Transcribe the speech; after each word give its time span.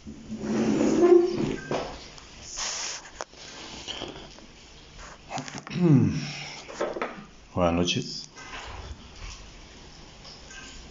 Buenas 7.54 7.74
noches. 7.74 8.30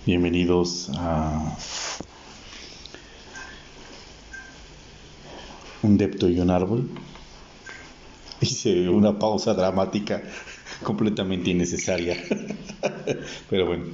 Bienvenidos 0.05 0.91
a 0.95 1.57
un 5.81 5.97
depto 5.97 6.29
y 6.29 6.39
un 6.39 6.51
árbol. 6.51 6.87
Hice 8.41 8.89
una 8.89 9.17
pausa 9.17 9.55
dramática 9.55 10.21
completamente 10.83 11.49
innecesaria. 11.49 12.15
Pero 13.49 13.65
bueno. 13.65 13.85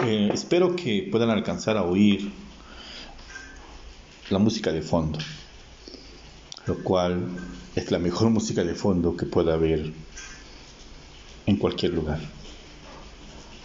Eh, 0.00 0.30
espero 0.32 0.76
que 0.76 1.08
puedan 1.10 1.30
alcanzar 1.30 1.76
a 1.76 1.82
oír 1.82 2.30
la 4.30 4.38
música 4.38 4.72
de 4.72 4.82
fondo, 4.82 5.18
lo 6.66 6.78
cual 6.84 7.26
es 7.74 7.90
la 7.90 7.98
mejor 7.98 8.30
música 8.30 8.64
de 8.64 8.74
fondo 8.74 9.16
que 9.16 9.26
pueda 9.26 9.54
haber 9.54 9.92
en 11.46 11.56
cualquier 11.56 11.94
lugar, 11.94 12.20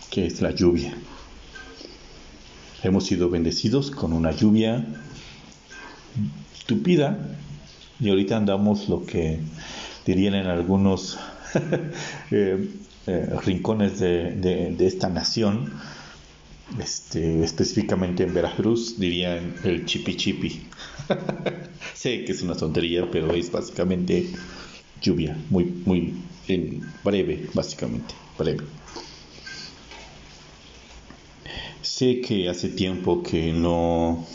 que 0.10 0.26
es 0.26 0.42
la 0.42 0.52
lluvia. 0.52 0.96
Hemos 2.82 3.06
sido 3.06 3.30
bendecidos 3.30 3.92
con 3.92 4.14
una 4.14 4.32
lluvia 4.32 4.86
estúpida 6.54 7.18
y 8.00 8.10
ahorita 8.10 8.38
andamos 8.38 8.90
lo 8.90 9.06
que 9.06 9.40
dirían 10.06 10.36
en 10.36 10.48
algunos 10.48 11.18
eh, 12.32 12.70
eh, 13.06 13.30
rincones 13.46 14.00
de, 14.00 14.76
esta 14.80 15.10
nación, 15.10 15.74
este, 16.80 17.44
específicamente 17.44 18.24
en 18.24 18.34
Veracruz, 18.34 19.00
dirían 19.00 19.56
el 19.64 19.86
chipi 19.86 20.16
chipi. 20.16 20.68
sé 21.94 22.26
que 22.26 22.32
es 22.32 22.42
una 22.42 22.56
tontería, 22.56 23.10
pero 23.10 23.34
es 23.34 23.52
básicamente 23.52 24.28
lluvia, 25.02 25.38
muy, 25.50 25.66
muy 25.86 26.14
breve, 27.04 27.48
básicamente, 27.54 28.14
breve. 28.38 28.66
Sé 31.82 32.22
que 32.22 32.50
hace 32.50 32.70
tiempo 32.70 33.22
que 33.22 33.54
no 33.54 34.26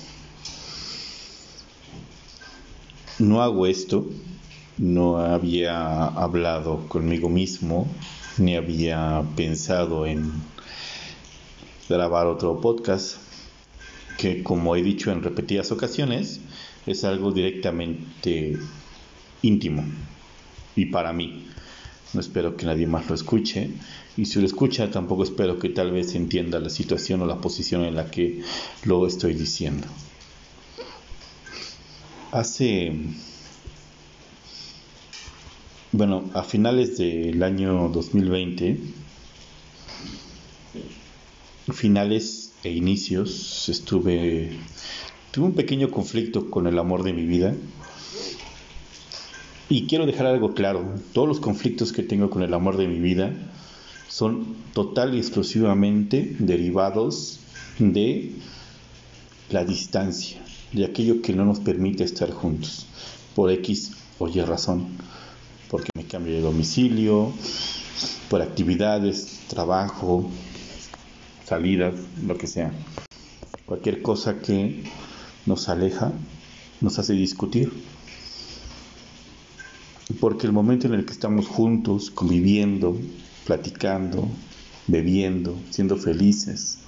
no 3.19 3.43
hago 3.43 3.67
esto, 3.67 4.07
no 4.77 5.19
había 5.19 6.05
hablado 6.05 6.87
conmigo 6.89 7.29
mismo, 7.29 7.89
ni 8.37 8.55
había 8.55 9.25
pensado 9.35 10.07
en 10.07 10.33
grabar 11.89 12.27
otro 12.27 12.61
podcast, 12.61 13.17
que 14.19 14.43
como 14.43 14.77
he 14.77 14.83
dicho 14.83 15.11
en 15.11 15.23
repetidas 15.23 15.73
ocasiones, 15.73 16.41
es 16.87 17.05
algo 17.05 17.33
directamente 17.33 18.59
íntimo 19.43 19.85
y 20.77 20.87
para 20.87 21.13
mí. 21.13 21.47
No 22.15 22.21
espero 22.21 22.57
que 22.57 22.65
nadie 22.65 22.87
más 22.87 23.09
lo 23.09 23.15
escuche 23.15 23.71
y 24.17 24.25
si 24.25 24.41
lo 24.41 24.47
escucha 24.47 24.91
tampoco 24.91 25.25
espero 25.25 25.59
que 25.59 25.69
tal 25.69 25.93
vez 25.93 26.15
entienda 26.15 26.59
la 26.59 26.71
situación 26.71 27.21
o 27.21 27.27
la 27.27 27.37
posición 27.37 27.85
en 27.85 27.97
la 27.97 28.11
que 28.11 28.43
lo 28.85 29.07
estoy 29.07 29.35
diciendo. 29.35 29.87
Hace, 32.33 32.93
bueno, 35.93 36.31
a 36.35 36.43
finales 36.43 36.97
del 36.99 37.43
año 37.43 37.89
2020, 37.91 38.81
finales 41.73 42.53
e 42.65 42.71
inicios, 42.71 43.69
estuve 43.69 44.59
Tuve 45.31 45.45
un 45.45 45.53
pequeño 45.53 45.91
conflicto 45.91 46.51
con 46.51 46.67
el 46.67 46.79
amor 46.79 47.03
de 47.03 47.13
mi 47.13 47.27
vida. 47.27 47.55
Y 49.69 49.87
quiero 49.87 50.07
dejar 50.07 50.27
algo 50.27 50.55
claro, 50.55 50.95
todos 51.13 51.29
los 51.29 51.39
conflictos 51.39 51.93
que 51.93 52.03
tengo 52.03 52.31
con 52.31 52.43
el 52.43 52.55
amor 52.55 52.79
de 52.79 52.89
mi 52.89 52.99
vida 52.99 53.35
son 54.09 54.57
total 54.73 55.15
y 55.15 55.19
exclusivamente 55.19 56.35
derivados 56.39 57.41
de 57.79 58.33
la 59.51 59.65
distancia, 59.67 60.41
de 60.73 60.87
aquello 60.87 61.21
que 61.21 61.35
no 61.35 61.45
nos 61.45 61.61
permite 61.61 62.05
estar 62.05 62.31
juntos, 62.33 62.87
por 63.35 63.51
X 63.51 63.93
o 64.19 64.29
Y 64.29 64.41
razón, 64.41 64.89
porque 65.71 65.91
me 65.95 66.05
cambio 66.05 66.33
de 66.33 66.41
domicilio, 66.41 67.31
por 68.31 68.41
actividades, 68.41 69.41
trabajo, 69.49 70.31
salidas, 71.49 71.95
lo 72.27 72.37
que 72.37 72.47
sea. 72.47 72.73
Cualquier 73.65 74.03
cosa 74.03 74.41
que 74.41 74.85
nos 75.47 75.69
aleja, 75.71 76.13
nos 76.83 76.99
hace 76.99 77.15
discutir. 77.15 77.73
Porque 80.21 80.47
el 80.47 80.53
momento 80.53 80.87
en 80.87 80.95
el 80.95 81.07
que 81.07 81.13
estamos 81.13 81.47
juntos, 81.47 82.11
conviviendo, 82.11 82.99
platicando, 83.47 84.29
bebiendo, 84.87 85.57
siendo 85.71 85.97
felices, 85.97 86.79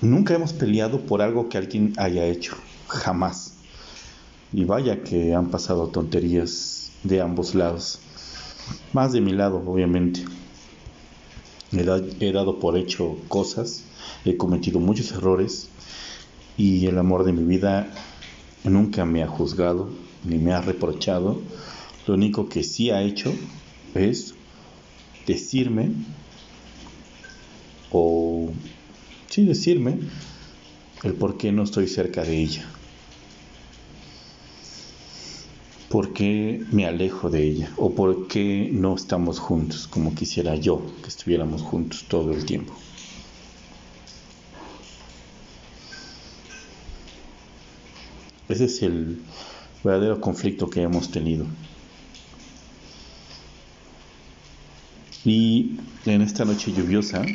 nunca 0.00 0.34
hemos 0.34 0.54
peleado 0.54 1.04
por 1.04 1.20
algo 1.20 1.48
que 1.48 1.58
alguien 1.58 1.92
haya 1.98 2.24
hecho, 2.24 2.56
jamás. 2.86 3.54
Y 4.52 4.64
vaya 4.64 5.02
que 5.02 5.34
han 5.34 5.50
pasado 5.50 5.88
tonterías 5.88 6.90
de 7.02 7.20
ambos 7.20 7.54
lados. 7.54 8.00
Más 8.92 9.12
de 9.12 9.20
mi 9.20 9.32
lado, 9.32 9.62
obviamente. 9.66 10.24
He, 11.72 12.32
dado 12.32 12.58
por 12.58 12.76
hecho 12.76 13.16
cosas, 13.28 13.84
he 14.24 14.36
cometido 14.36 14.80
muchos 14.80 15.12
errores, 15.12 15.68
y 16.56 16.86
el 16.86 16.98
amor 16.98 17.24
de 17.24 17.32
mi 17.32 17.44
vida 17.44 17.88
nunca 18.64 19.04
me 19.04 19.22
ha 19.22 19.28
juzgado 19.28 19.88
ni 20.24 20.38
me 20.38 20.52
ha 20.52 20.60
reprochado. 20.60 21.40
Lo 22.06 22.14
único 22.14 22.48
que 22.48 22.64
sí 22.64 22.90
ha 22.90 23.02
hecho 23.02 23.32
es 23.94 24.34
decirme 25.26 25.92
o 27.92 28.50
sí 29.28 29.44
decirme 29.44 29.98
el 31.04 31.14
por 31.14 31.36
qué 31.36 31.52
no 31.52 31.62
estoy 31.62 31.86
cerca 31.86 32.24
de 32.24 32.42
ella. 32.42 32.68
¿Por 35.90 36.12
qué 36.12 36.64
me 36.70 36.86
alejo 36.86 37.30
de 37.30 37.42
ella? 37.42 37.72
¿O 37.76 37.92
por 37.92 38.28
qué 38.28 38.70
no 38.72 38.94
estamos 38.94 39.40
juntos 39.40 39.88
como 39.88 40.14
quisiera 40.14 40.54
yo 40.54 40.80
que 41.02 41.08
estuviéramos 41.08 41.62
juntos 41.62 42.04
todo 42.06 42.30
el 42.30 42.44
tiempo? 42.44 42.72
Ese 48.48 48.66
es 48.66 48.82
el 48.82 49.20
verdadero 49.82 50.20
conflicto 50.20 50.70
que 50.70 50.80
hemos 50.80 51.10
tenido. 51.10 51.44
Y 55.24 55.76
en 56.06 56.22
esta 56.22 56.44
noche 56.44 56.72
lluviosa 56.72 57.26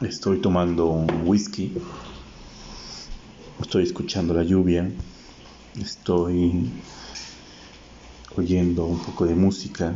estoy 0.00 0.40
tomando 0.40 0.86
un 0.86 1.28
whisky, 1.28 1.74
estoy 3.60 3.82
escuchando 3.82 4.32
la 4.32 4.44
lluvia, 4.44 4.90
estoy 5.78 6.70
oyendo 8.36 8.86
un 8.86 8.98
poco 8.98 9.26
de 9.26 9.34
música 9.34 9.94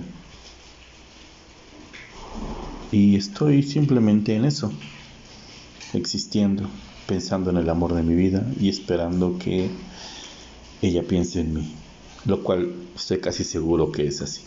y 2.92 3.16
estoy 3.16 3.62
simplemente 3.62 4.36
en 4.36 4.44
eso, 4.44 4.72
existiendo 5.94 6.68
pensando 7.06 7.50
en 7.50 7.58
el 7.58 7.68
amor 7.68 7.94
de 7.94 8.02
mi 8.02 8.14
vida 8.14 8.46
y 8.60 8.68
esperando 8.68 9.38
que 9.38 9.70
ella 10.82 11.02
piense 11.02 11.40
en 11.40 11.54
mí, 11.54 11.74
lo 12.24 12.42
cual 12.42 12.72
estoy 12.94 13.18
casi 13.18 13.44
seguro 13.44 13.92
que 13.92 14.06
es 14.06 14.22
así. 14.22 14.42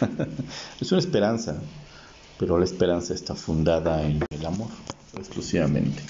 es 0.80 0.92
una 0.92 1.00
esperanza, 1.00 1.60
pero 2.38 2.58
la 2.58 2.64
esperanza 2.64 3.14
está 3.14 3.34
fundada 3.34 4.02
en 4.02 4.24
el 4.30 4.46
amor, 4.46 4.68
exclusivamente. 5.16 6.02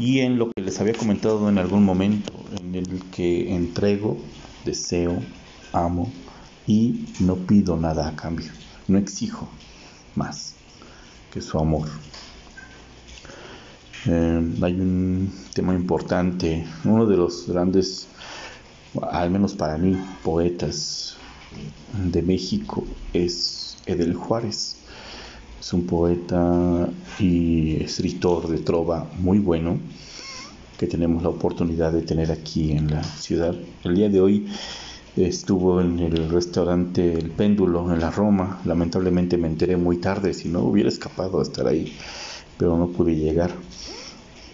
Y 0.00 0.20
en 0.20 0.38
lo 0.38 0.50
que 0.50 0.62
les 0.62 0.80
había 0.80 0.94
comentado 0.94 1.46
en 1.50 1.58
algún 1.58 1.84
momento, 1.84 2.32
en 2.58 2.74
el 2.74 3.02
que 3.10 3.54
entrego, 3.54 4.16
deseo, 4.64 5.14
amo 5.74 6.10
y 6.66 7.04
no 7.20 7.36
pido 7.36 7.76
nada 7.76 8.08
a 8.08 8.16
cambio, 8.16 8.50
no 8.88 8.96
exijo 8.96 9.46
más 10.16 10.54
que 11.30 11.42
su 11.42 11.58
amor. 11.58 11.86
Eh, 14.06 14.54
hay 14.62 14.80
un 14.80 15.30
tema 15.52 15.74
importante, 15.74 16.66
uno 16.84 17.04
de 17.04 17.18
los 17.18 17.46
grandes, 17.46 18.08
al 19.12 19.30
menos 19.30 19.52
para 19.52 19.76
mí, 19.76 19.98
poetas 20.24 21.18
de 21.92 22.22
México 22.22 22.86
es 23.12 23.76
Edel 23.84 24.14
Juárez. 24.14 24.79
Es 25.60 25.74
un 25.74 25.86
poeta 25.86 26.88
y 27.18 27.82
escritor 27.82 28.48
de 28.48 28.60
trova 28.60 29.06
muy 29.18 29.38
bueno 29.38 29.78
que 30.78 30.86
tenemos 30.86 31.22
la 31.22 31.28
oportunidad 31.28 31.92
de 31.92 32.00
tener 32.00 32.32
aquí 32.32 32.72
en 32.72 32.90
la 32.90 33.04
ciudad. 33.04 33.54
El 33.84 33.94
día 33.94 34.08
de 34.08 34.22
hoy 34.22 34.46
estuvo 35.18 35.82
en 35.82 35.98
el 35.98 36.30
restaurante 36.30 37.12
El 37.12 37.30
Péndulo 37.30 37.92
en 37.92 38.00
la 38.00 38.10
Roma. 38.10 38.62
Lamentablemente 38.64 39.36
me 39.36 39.48
enteré 39.48 39.76
muy 39.76 39.98
tarde, 39.98 40.32
si 40.32 40.48
no 40.48 40.60
hubiera 40.60 40.88
escapado 40.88 41.40
a 41.40 41.42
estar 41.42 41.66
ahí, 41.66 41.94
pero 42.56 42.78
no 42.78 42.88
pude 42.88 43.14
llegar. 43.14 43.50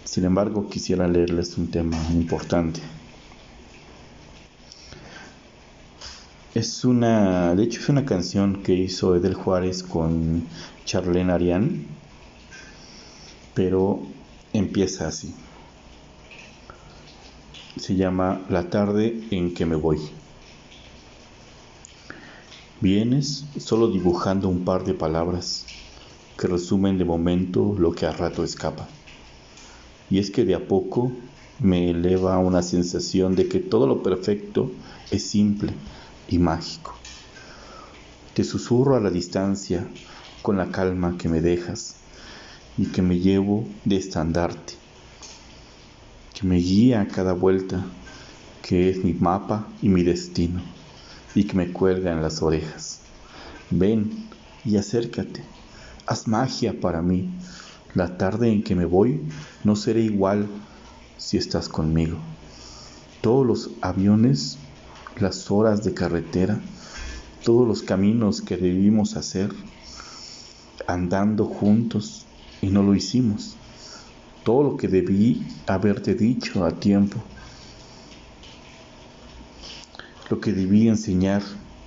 Sin 0.02 0.24
embargo, 0.24 0.68
quisiera 0.68 1.06
leerles 1.06 1.56
un 1.56 1.68
tema 1.70 1.96
importante. 2.14 2.80
Es 6.56 6.86
una, 6.86 7.54
de 7.54 7.64
hecho 7.64 7.80
es 7.80 7.90
una 7.90 8.06
canción 8.06 8.62
que 8.62 8.72
hizo 8.72 9.14
Edel 9.14 9.34
Juárez 9.34 9.82
con 9.82 10.46
Charlene 10.86 11.30
Arián, 11.30 11.86
pero 13.52 14.00
empieza 14.54 15.06
así. 15.06 15.34
Se 17.76 17.94
llama 17.94 18.40
La 18.48 18.70
tarde 18.70 19.22
en 19.30 19.52
que 19.52 19.66
me 19.66 19.76
voy. 19.76 19.98
Vienes 22.80 23.44
solo 23.58 23.88
dibujando 23.88 24.48
un 24.48 24.64
par 24.64 24.84
de 24.84 24.94
palabras 24.94 25.66
que 26.38 26.46
resumen 26.46 26.96
de 26.96 27.04
momento 27.04 27.76
lo 27.78 27.92
que 27.92 28.06
a 28.06 28.12
rato 28.12 28.42
escapa. 28.42 28.88
Y 30.08 30.20
es 30.20 30.30
que 30.30 30.46
de 30.46 30.54
a 30.54 30.66
poco 30.66 31.12
me 31.60 31.90
eleva 31.90 32.38
una 32.38 32.62
sensación 32.62 33.34
de 33.34 33.46
que 33.46 33.58
todo 33.58 33.86
lo 33.86 34.02
perfecto 34.02 34.72
es 35.10 35.22
simple 35.22 35.74
y 36.28 36.38
mágico. 36.38 36.94
Te 38.34 38.44
susurro 38.44 38.96
a 38.96 39.00
la 39.00 39.10
distancia 39.10 39.86
con 40.42 40.56
la 40.56 40.70
calma 40.70 41.16
que 41.18 41.28
me 41.28 41.40
dejas 41.40 41.96
y 42.78 42.86
que 42.86 43.02
me 43.02 43.18
llevo 43.18 43.66
de 43.84 43.96
estandarte, 43.96 44.74
que 46.34 46.46
me 46.46 46.56
guía 46.56 47.00
a 47.00 47.08
cada 47.08 47.32
vuelta, 47.32 47.84
que 48.62 48.90
es 48.90 49.02
mi 49.02 49.14
mapa 49.14 49.66
y 49.80 49.88
mi 49.88 50.02
destino, 50.02 50.60
y 51.34 51.44
que 51.44 51.56
me 51.56 51.72
cuelga 51.72 52.12
en 52.12 52.20
las 52.20 52.42
orejas. 52.42 53.00
Ven 53.70 54.28
y 54.64 54.76
acércate, 54.76 55.42
haz 56.06 56.28
magia 56.28 56.78
para 56.80 57.02
mí. 57.02 57.30
La 57.94 58.18
tarde 58.18 58.52
en 58.52 58.62
que 58.62 58.74
me 58.74 58.84
voy 58.84 59.22
no 59.64 59.74
será 59.74 60.00
igual 60.00 60.46
si 61.16 61.38
estás 61.38 61.68
conmigo. 61.68 62.18
Todos 63.22 63.46
los 63.46 63.70
aviones, 63.80 64.58
las 65.20 65.50
horas 65.50 65.82
de 65.84 65.94
carretera, 65.94 66.60
todos 67.44 67.66
los 67.66 67.82
caminos 67.82 68.40
que 68.42 68.56
debimos 68.56 69.16
hacer, 69.16 69.50
andando 70.86 71.46
juntos 71.46 72.26
y 72.60 72.68
no 72.68 72.82
lo 72.82 72.94
hicimos. 72.94 73.56
Todo 74.44 74.62
lo 74.62 74.76
que 74.76 74.88
debí 74.88 75.46
haberte 75.66 76.14
dicho 76.14 76.64
a 76.64 76.70
tiempo. 76.72 77.18
Lo 80.30 80.40
que 80.40 80.52
debí 80.52 80.88
enseñar, 80.88 81.42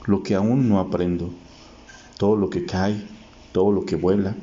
lo 0.06 0.24
que 0.24 0.36
aún 0.36 0.68
no 0.68 0.80
aprendo. 0.80 1.30
Todo 2.18 2.36
lo 2.36 2.50
que 2.50 2.66
cae, 2.66 3.02
todo 3.52 3.72
lo 3.72 3.86
que 3.86 3.96
vuela, 3.96 4.36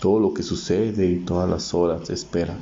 todo 0.00 0.20
lo 0.20 0.34
que 0.34 0.42
sucede 0.42 1.10
y 1.10 1.20
todas 1.20 1.48
las 1.48 1.72
horas 1.72 2.08
de 2.08 2.14
espera. 2.14 2.56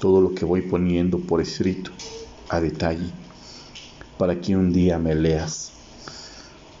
Todo 0.00 0.20
lo 0.20 0.34
que 0.34 0.44
voy 0.44 0.62
poniendo 0.62 1.18
por 1.18 1.40
escrito, 1.40 1.90
a 2.48 2.60
detalle, 2.60 3.10
para 4.18 4.40
que 4.40 4.56
un 4.56 4.72
día 4.72 4.98
me 4.98 5.14
leas. 5.14 5.72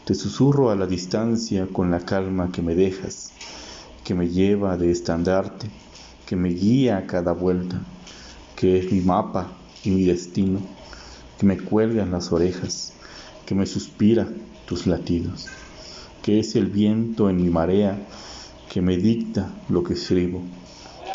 Te 0.04 0.14
susurro 0.14 0.70
a 0.70 0.76
la 0.76 0.86
distancia 0.86 1.66
con 1.72 1.90
la 1.90 2.00
calma 2.00 2.50
que 2.52 2.62
me 2.62 2.74
dejas 2.74 3.32
que 4.04 4.14
me 4.14 4.28
lleva 4.28 4.76
de 4.76 4.90
estandarte, 4.90 5.66
que 6.26 6.36
me 6.36 6.50
guía 6.50 6.98
a 6.98 7.06
cada 7.06 7.32
vuelta, 7.32 7.80
que 8.54 8.78
es 8.78 8.92
mi 8.92 9.00
mapa 9.00 9.50
y 9.82 9.90
mi 9.90 10.04
destino, 10.04 10.60
que 11.38 11.46
me 11.46 11.58
cuelga 11.58 12.02
en 12.02 12.12
las 12.12 12.30
orejas, 12.30 12.92
que 13.46 13.54
me 13.54 13.64
suspira 13.64 14.28
tus 14.66 14.86
latidos, 14.86 15.46
que 16.22 16.38
es 16.38 16.54
el 16.54 16.66
viento 16.66 17.30
en 17.30 17.36
mi 17.36 17.48
marea, 17.48 17.98
que 18.70 18.82
me 18.82 18.98
dicta 18.98 19.50
lo 19.70 19.82
que 19.82 19.94
escribo, 19.94 20.42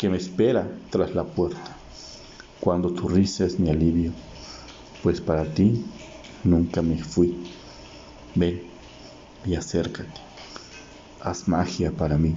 que 0.00 0.08
me 0.08 0.16
espera 0.16 0.68
tras 0.90 1.14
la 1.14 1.24
puerta, 1.24 1.76
cuando 2.58 2.92
tu 2.92 3.08
risa 3.08 3.44
es 3.44 3.60
mi 3.60 3.70
alivio, 3.70 4.12
pues 5.04 5.20
para 5.20 5.44
ti 5.44 5.84
nunca 6.44 6.82
me 6.82 7.02
fui. 7.02 7.50
Ven 8.34 8.62
y 9.44 9.54
acércate, 9.54 10.20
haz 11.20 11.48
magia 11.48 11.90
para 11.92 12.16
mí. 12.18 12.36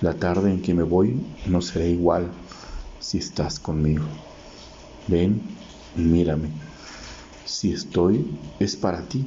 La 0.00 0.14
tarde 0.14 0.50
en 0.50 0.60
que 0.60 0.74
me 0.74 0.82
voy 0.82 1.20
no 1.46 1.60
será 1.60 1.86
igual 1.86 2.30
si 3.00 3.18
estás 3.18 3.58
conmigo. 3.58 4.04
Ven 5.06 5.40
y 5.96 6.00
mírame. 6.00 6.50
Si 7.44 7.72
estoy, 7.72 8.26
es 8.58 8.76
para 8.76 9.02
ti. 9.02 9.26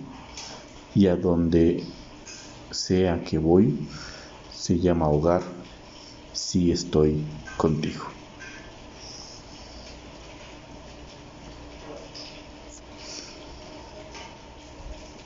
Y 0.94 1.08
a 1.08 1.16
donde 1.16 1.84
sea 2.72 3.24
que 3.24 3.38
voy, 3.38 3.88
se 4.54 4.78
llama 4.78 5.08
hogar 5.08 5.42
si 6.34 6.72
estoy 6.72 7.24
contigo. 7.58 8.19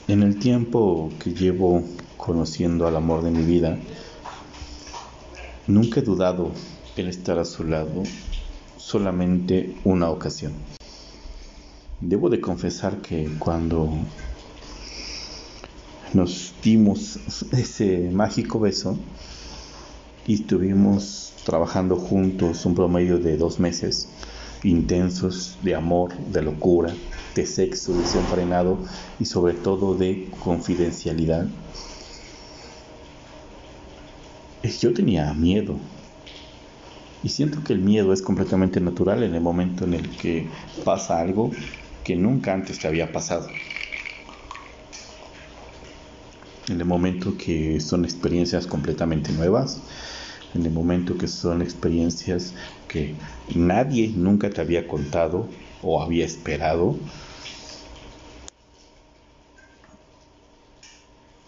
En 0.07 0.23
el 0.23 0.37
tiempo 0.37 1.11
que 1.19 1.33
llevo 1.33 1.83
conociendo 2.17 2.87
al 2.87 2.95
amor 2.95 3.23
de 3.23 3.31
mi 3.31 3.43
vida, 3.43 3.77
Nunca 5.65 6.01
he 6.01 6.03
dudado 6.03 6.51
en 6.97 7.07
estar 7.07 7.39
a 7.39 7.45
su 7.45 7.63
lado 7.63 8.03
solamente 8.75 9.73
una 9.85 10.09
ocasión. 10.09 10.51
Debo 12.01 12.29
de 12.29 12.41
confesar 12.41 12.97
que 12.97 13.29
cuando 13.39 13.89
nos 16.13 16.53
dimos 16.61 17.17
ese 17.53 18.09
mágico 18.11 18.59
beso 18.59 18.97
y 20.27 20.33
estuvimos 20.33 21.33
trabajando 21.45 21.95
juntos 21.95 22.65
un 22.65 22.75
promedio 22.75 23.19
de 23.19 23.37
dos 23.37 23.61
meses 23.61 24.09
intensos 24.63 25.59
de 25.61 25.75
amor, 25.75 26.13
de 26.17 26.41
locura, 26.41 26.95
de 27.35 27.45
sexo 27.45 27.93
desenfrenado 27.93 28.83
y 29.19 29.25
sobre 29.25 29.53
todo 29.53 29.95
de 29.95 30.29
confidencialidad, 30.39 31.47
yo 34.83 34.93
tenía 34.93 35.33
miedo. 35.33 35.79
Y 37.21 37.29
siento 37.29 37.63
que 37.63 37.73
el 37.73 37.79
miedo 37.79 38.11
es 38.11 38.21
completamente 38.21 38.81
natural 38.81 39.23
en 39.23 39.33
el 39.33 39.41
momento 39.41 39.85
en 39.85 39.93
el 39.93 40.17
que 40.17 40.49
pasa 40.83 41.19
algo 41.19 41.51
que 42.03 42.15
nunca 42.15 42.53
antes 42.53 42.79
te 42.79 42.87
había 42.87 43.11
pasado. 43.11 43.49
En 46.67 46.79
el 46.79 46.85
momento 46.85 47.37
que 47.37 47.79
son 47.79 48.03
experiencias 48.03 48.67
completamente 48.67 49.31
nuevas, 49.31 49.81
en 50.53 50.65
el 50.65 50.71
momento 50.71 51.17
que 51.17 51.27
son 51.27 51.61
experiencias 51.61 52.53
que 52.87 53.15
nadie 53.55 54.13
nunca 54.15 54.49
te 54.49 54.61
había 54.61 54.87
contado 54.87 55.47
o 55.81 56.01
había 56.01 56.25
esperado. 56.25 56.95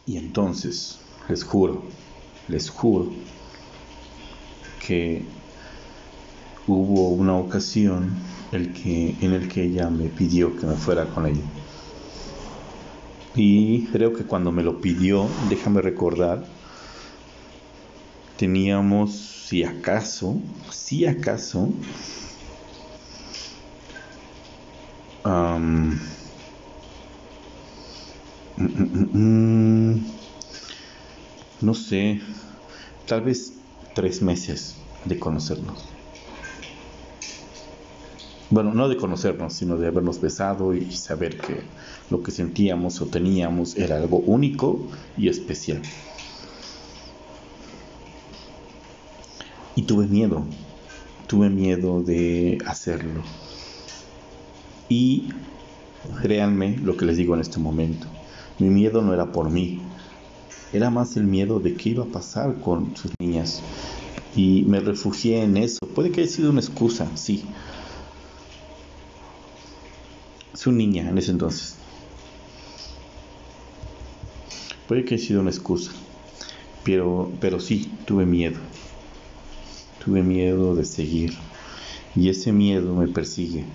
Y 0.06 0.18
entonces, 0.18 1.00
les 1.30 1.44
juro, 1.44 1.84
les 2.48 2.70
juro 2.70 3.12
que 4.86 5.24
hubo 6.68 7.10
una 7.10 7.36
ocasión 7.36 8.12
el 8.52 8.74
que, 8.74 9.16
en 9.22 9.34
el 9.34 9.48
que 9.48 9.64
ella 9.64 9.90
me 9.90 10.10
pidió 10.10 10.56
que 10.56 10.66
me 10.66 10.76
fuera 10.76 11.06
con 11.06 11.26
ella. 11.26 11.44
Y 13.36 13.86
creo 13.88 14.14
que 14.14 14.24
cuando 14.24 14.52
me 14.52 14.64
lo 14.64 14.80
pidió, 14.80 15.28
déjame 15.50 15.82
recordar, 15.82 16.46
teníamos, 18.36 19.46
si 19.48 19.64
acaso, 19.64 20.44
si 20.70 21.06
acaso, 21.06 21.78
um, 25.26 26.00
no 31.60 31.74
sé, 31.74 32.22
tal 33.06 33.24
vez 33.24 33.68
tres 33.94 34.22
meses 34.22 34.90
de 35.04 35.20
conocernos. 35.20 35.98
Bueno, 38.50 38.74
no 38.74 38.90
de 38.90 38.98
conocernos, 38.98 39.56
sino 39.56 39.78
de 39.78 39.86
habernos 39.88 40.20
besado 40.20 40.74
y 40.74 40.92
saber 40.92 41.42
que 41.42 41.74
lo 42.10 42.24
que 42.24 42.32
sentíamos 42.32 43.00
o 43.02 43.10
teníamos 43.12 43.76
era 43.78 43.98
algo 43.98 44.20
único 44.20 44.88
y 45.16 45.30
especial. 45.30 45.84
Y 49.76 49.84
tuve 49.84 50.08
miedo, 50.08 50.46
tuve 51.28 51.50
miedo 51.50 52.02
de 52.02 52.58
hacerlo. 52.66 53.22
Y 54.88 55.30
créanme 56.22 56.78
lo 56.78 56.96
que 56.96 57.06
les 57.06 57.18
digo 57.18 57.36
en 57.36 57.42
este 57.42 57.60
momento, 57.60 58.08
mi 58.60 58.70
miedo 58.70 59.02
no 59.02 59.14
era 59.14 59.32
por 59.32 59.50
mí, 59.50 59.82
era 60.72 60.90
más 60.90 61.18
el 61.18 61.26
miedo 61.26 61.60
de 61.60 61.74
qué 61.76 61.90
iba 61.90 62.04
a 62.04 62.08
pasar 62.08 62.60
con 62.62 62.96
sus 62.96 63.12
niñas. 63.20 63.62
Y 64.36 64.64
me 64.64 64.82
refugié 64.82 65.44
en 65.44 65.56
eso. 65.56 65.80
Puede 65.96 66.12
que 66.12 66.22
haya 66.22 66.30
sido 66.30 66.50
una 66.52 66.60
excusa, 66.60 67.08
sí. 67.16 67.46
Su 70.54 70.72
niña 70.72 71.10
en 71.10 71.18
ese 71.18 71.32
entonces. 71.32 71.76
Puede 74.88 75.06
que 75.06 75.16
haya 75.16 75.26
sido 75.26 75.42
una 75.42 75.52
excusa. 75.52 75.92
Pero, 76.84 77.32
pero 77.40 77.60
sí, 77.60 77.90
tuve 78.06 78.26
miedo. 78.26 78.60
Tuve 80.06 80.22
miedo 80.22 80.76
de 80.76 80.86
seguir. 80.86 81.34
Y 82.16 82.30
ese 82.30 82.52
miedo 82.52 82.94
me 82.94 83.08
persigue. 83.08 83.66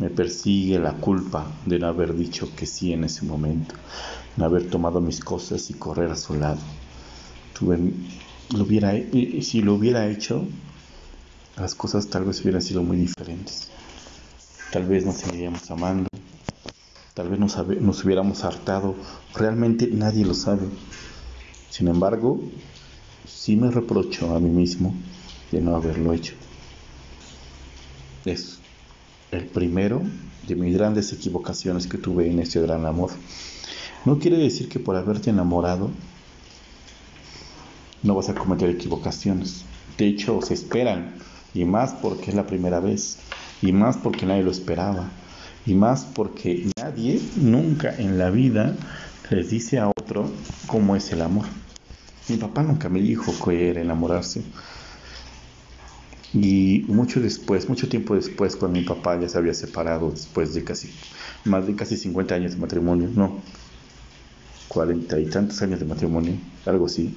Me 0.00 0.10
persigue 0.10 0.80
la 0.80 0.94
culpa 0.94 1.46
de 1.64 1.78
no 1.78 1.86
haber 1.86 2.16
dicho 2.16 2.48
que 2.56 2.66
sí 2.66 2.92
en 2.92 3.04
ese 3.04 3.24
momento, 3.24 3.76
no 4.36 4.44
haber 4.44 4.68
tomado 4.68 5.00
mis 5.00 5.20
cosas 5.20 5.70
y 5.70 5.74
correr 5.74 6.10
a 6.10 6.16
su 6.16 6.34
lado. 6.34 6.58
Tuve, 7.56 7.78
lo 8.56 8.64
hubiera, 8.64 8.92
si 9.40 9.62
lo 9.62 9.74
hubiera 9.74 10.08
hecho, 10.08 10.44
las 11.56 11.76
cosas 11.76 12.08
tal 12.08 12.24
vez 12.24 12.40
hubieran 12.40 12.62
sido 12.62 12.82
muy 12.82 12.96
diferentes. 12.96 13.70
Tal 14.72 14.86
vez 14.86 15.06
nos 15.06 15.16
seguiríamos 15.16 15.70
amando, 15.70 16.08
tal 17.14 17.28
vez 17.28 17.38
nos, 17.38 17.56
nos 17.80 18.04
hubiéramos 18.04 18.42
hartado. 18.42 18.96
Realmente 19.36 19.88
nadie 19.92 20.24
lo 20.24 20.34
sabe. 20.34 20.66
Sin 21.70 21.86
embargo, 21.86 22.40
sí 23.26 23.56
me 23.56 23.70
reprocho 23.70 24.34
a 24.34 24.40
mí 24.40 24.50
mismo 24.50 24.94
de 25.52 25.60
no 25.60 25.76
haberlo 25.76 26.12
hecho. 26.12 26.34
Es 28.24 28.58
el 29.30 29.46
primero 29.46 30.02
de 30.46 30.56
mis 30.56 30.74
grandes 30.74 31.12
equivocaciones 31.12 31.86
que 31.86 31.98
tuve 31.98 32.30
en 32.30 32.38
este 32.38 32.60
gran 32.60 32.86
amor. 32.86 33.10
No 34.04 34.18
quiere 34.18 34.38
decir 34.38 34.68
que 34.68 34.78
por 34.78 34.96
haberte 34.96 35.30
enamorado 35.30 35.90
no 38.02 38.14
vas 38.14 38.28
a 38.28 38.34
cometer 38.34 38.70
equivocaciones. 38.70 39.64
De 39.96 40.06
hecho, 40.06 40.40
se 40.42 40.54
esperan, 40.54 41.16
y 41.54 41.64
más 41.64 41.92
porque 41.92 42.30
es 42.30 42.36
la 42.36 42.46
primera 42.46 42.80
vez, 42.80 43.18
y 43.60 43.72
más 43.72 43.96
porque 43.96 44.26
nadie 44.26 44.44
lo 44.44 44.50
esperaba, 44.50 45.10
y 45.66 45.74
más 45.74 46.04
porque 46.04 46.70
nadie 46.78 47.20
nunca 47.36 47.94
en 47.96 48.18
la 48.18 48.30
vida 48.30 48.76
les 49.30 49.50
dice 49.50 49.78
a 49.78 49.88
otro 49.88 50.30
cómo 50.66 50.96
es 50.96 51.10
el 51.12 51.22
amor. 51.22 51.46
Mi 52.28 52.36
papá 52.36 52.62
nunca 52.62 52.88
me 52.88 53.00
dijo 53.00 53.32
que 53.44 53.70
era 53.70 53.80
enamorarse. 53.80 54.42
Y 56.32 56.84
mucho 56.88 57.20
después, 57.20 57.68
mucho 57.68 57.88
tiempo 57.88 58.14
después, 58.14 58.56
cuando 58.56 58.78
mi 58.78 58.84
papá 58.84 59.18
ya 59.18 59.28
se 59.28 59.38
había 59.38 59.54
separado, 59.54 60.10
después 60.10 60.52
de 60.54 60.62
casi, 60.62 60.90
más 61.44 61.66
de 61.66 61.74
casi 61.74 61.96
50 61.96 62.34
años 62.34 62.52
de 62.52 62.58
matrimonio, 62.58 63.08
no, 63.14 63.42
40 64.68 65.18
y 65.18 65.26
tantos 65.26 65.62
años 65.62 65.80
de 65.80 65.86
matrimonio, 65.86 66.34
algo 66.66 66.86
así, 66.86 67.14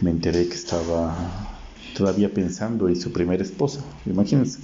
me 0.00 0.10
enteré 0.10 0.48
que 0.48 0.54
estaba 0.54 1.14
todavía 1.92 2.32
pensando 2.32 2.88
en 2.88 2.96
su 2.96 3.12
primera 3.12 3.42
esposa, 3.42 3.80
imagínense. 4.06 4.60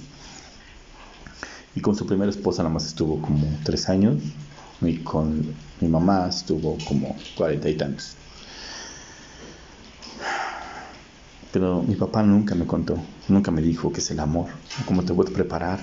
Y 1.75 1.81
con 1.81 1.95
su 1.95 2.05
primera 2.05 2.31
esposa 2.31 2.63
nada 2.63 2.73
más 2.73 2.85
estuvo 2.85 3.21
como 3.21 3.59
tres 3.63 3.89
años, 3.89 4.23
y 4.81 4.97
con 5.03 5.53
mi 5.81 5.87
mamá 5.87 6.27
estuvo 6.29 6.77
como 6.85 7.15
cuarenta 7.35 7.69
y 7.69 7.75
tantos. 7.75 8.15
Pero 11.55 11.81
mi 11.81 11.95
papá 11.95 12.21
nunca 12.21 12.53
me 12.53 12.65
contó, 12.65 12.97
nunca 13.29 13.49
me 13.49 13.61
dijo 13.61 13.89
que 13.93 14.01
es 14.01 14.11
el 14.11 14.19
amor, 14.19 14.49
cómo 14.85 15.05
te 15.05 15.13
puedes 15.13 15.33
preparar, 15.33 15.79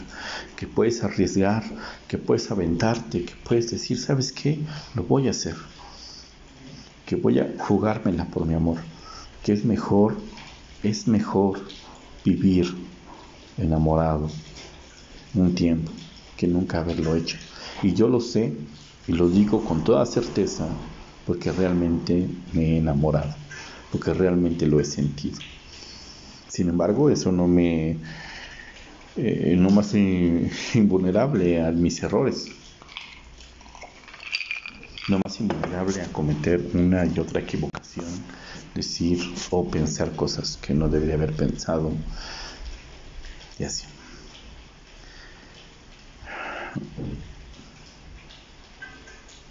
que 0.54 0.66
puedes 0.66 1.02
arriesgar, 1.02 1.64
que 2.08 2.18
puedes 2.18 2.50
aventarte, 2.50 3.24
que 3.24 3.32
puedes 3.42 3.70
decir, 3.70 3.98
¿sabes 3.98 4.32
qué? 4.32 4.62
Lo 4.94 5.04
voy 5.04 5.28
a 5.28 5.30
hacer. 5.30 5.54
Que 7.06 7.16
voy 7.16 7.38
a 7.38 7.54
jugármela 7.58 8.26
por 8.26 8.44
mi 8.44 8.52
amor. 8.52 8.80
Que 9.42 9.54
es 9.54 9.64
mejor, 9.64 10.18
es 10.82 11.08
mejor 11.08 11.62
vivir 12.22 12.66
enamorado 13.56 14.28
un 15.32 15.54
tiempo 15.54 15.90
que 16.36 16.48
nunca 16.48 16.80
haberlo 16.80 17.16
hecho. 17.16 17.38
Y 17.82 17.94
yo 17.94 18.08
lo 18.08 18.20
sé 18.20 18.52
y 19.08 19.12
lo 19.12 19.26
digo 19.30 19.64
con 19.64 19.82
toda 19.84 20.04
certeza 20.04 20.68
porque 21.26 21.50
realmente 21.50 22.28
me 22.52 22.74
he 22.74 22.76
enamorado, 22.76 23.34
porque 23.90 24.12
realmente 24.12 24.66
lo 24.66 24.78
he 24.78 24.84
sentido. 24.84 25.38
Sin 26.52 26.68
embargo, 26.68 27.08
eso 27.08 27.32
no 27.32 27.48
me, 27.48 27.96
eh, 29.16 29.54
no 29.56 29.70
me 29.70 29.80
hace 29.80 30.50
invulnerable 30.74 31.64
a 31.64 31.72
mis 31.72 32.02
errores. 32.02 32.52
No 35.08 35.18
más 35.24 35.40
invulnerable 35.40 36.02
a 36.02 36.12
cometer 36.12 36.62
una 36.74 37.06
y 37.06 37.18
otra 37.18 37.40
equivocación, 37.40 38.04
decir 38.74 39.18
o 39.48 39.66
pensar 39.66 40.14
cosas 40.14 40.58
que 40.58 40.74
no 40.74 40.90
debería 40.90 41.14
haber 41.14 41.32
pensado 41.32 41.90
y 43.58 43.64
así. 43.64 43.86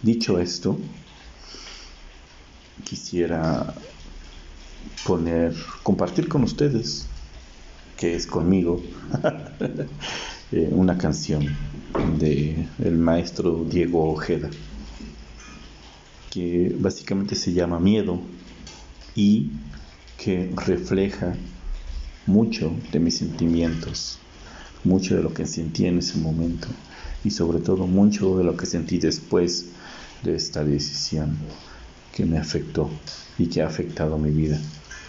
Dicho 0.03 0.38
esto, 0.38 0.77
quisiera 2.84 3.74
poner, 5.05 5.55
compartir 5.83 6.27
con 6.27 6.43
ustedes, 6.43 7.07
que 7.97 8.15
es 8.15 8.27
conmigo, 8.27 8.81
eh, 10.51 10.69
una 10.71 10.97
canción 10.97 11.45
de 12.19 12.67
maestro 12.91 13.65
Diego 13.69 14.11
Ojeda, 14.11 14.50
que 16.29 16.75
básicamente 16.79 17.35
se 17.35 17.53
llama 17.53 17.79
Miedo 17.79 18.19
y 19.15 19.51
que 20.17 20.51
refleja 20.55 21.35
mucho 22.25 22.71
de 22.91 23.00
mis 23.00 23.17
sentimientos, 23.17 24.19
mucho 24.83 25.15
de 25.15 25.23
lo 25.23 25.33
que 25.33 25.45
sentí 25.45 25.85
en 25.85 25.97
ese 25.97 26.17
momento 26.17 26.67
y 27.23 27.31
sobre 27.31 27.59
todo 27.59 27.88
mucho 27.88 28.38
de 28.38 28.43
lo 28.43 28.55
que 28.55 28.65
sentí 28.65 28.97
después 28.97 29.67
de 30.23 30.35
esta 30.35 30.63
decisión 30.63 31.38
que 32.13 32.25
me 32.25 32.38
afectó 32.38 32.89
y 33.38 33.48
que 33.48 33.62
ha 33.62 33.68
afectado 33.68 34.18
mi 34.18 34.32
vida 34.32 34.60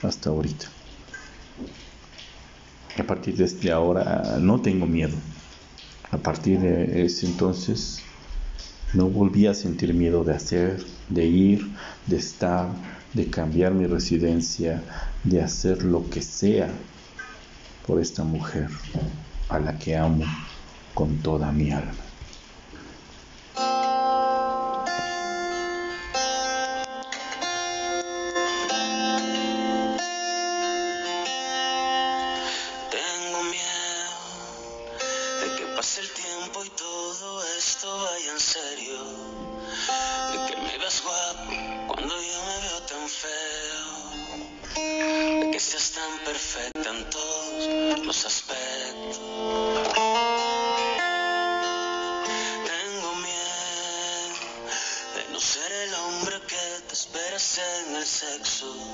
hasta 0.02 0.30
ahorita. 0.30 0.66
A 2.98 3.02
partir 3.04 3.36
de 3.36 3.44
este 3.44 3.72
ahora 3.72 4.38
no 4.40 4.60
tengo 4.60 4.86
miedo. 4.86 5.16
A 6.10 6.18
partir 6.18 6.60
de 6.60 7.04
ese 7.04 7.26
entonces 7.26 8.00
no 8.92 9.08
volví 9.08 9.46
a 9.46 9.54
sentir 9.54 9.94
miedo 9.94 10.24
de 10.24 10.34
hacer, 10.34 10.84
de 11.08 11.24
ir, 11.24 11.66
de 12.06 12.16
estar, 12.16 12.68
de 13.14 13.30
cambiar 13.30 13.72
mi 13.72 13.86
residencia, 13.86 14.82
de 15.24 15.40
hacer 15.40 15.82
lo 15.82 16.08
que 16.10 16.20
sea 16.20 16.70
por 17.86 18.00
esta 18.00 18.24
mujer 18.24 18.68
a 19.48 19.58
la 19.58 19.78
que 19.78 19.96
amo 19.96 20.24
con 20.94 21.18
toda 21.18 21.50
mi 21.52 21.70
alma. 21.70 22.11
sexual 58.22 58.91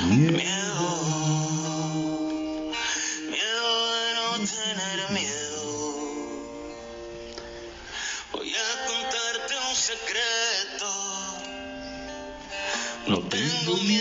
Miedo, 0.00 0.30
miedo 3.28 3.92
de 3.94 4.14
no 4.14 4.30
tener 4.46 5.10
miedo. 5.10 5.64
Voy 8.32 8.54
a 8.54 8.86
contarte 8.86 9.54
un 9.68 9.74
secreto. 9.74 10.88
No 13.08 13.18
tengo 13.28 13.76
miedo. 13.78 13.97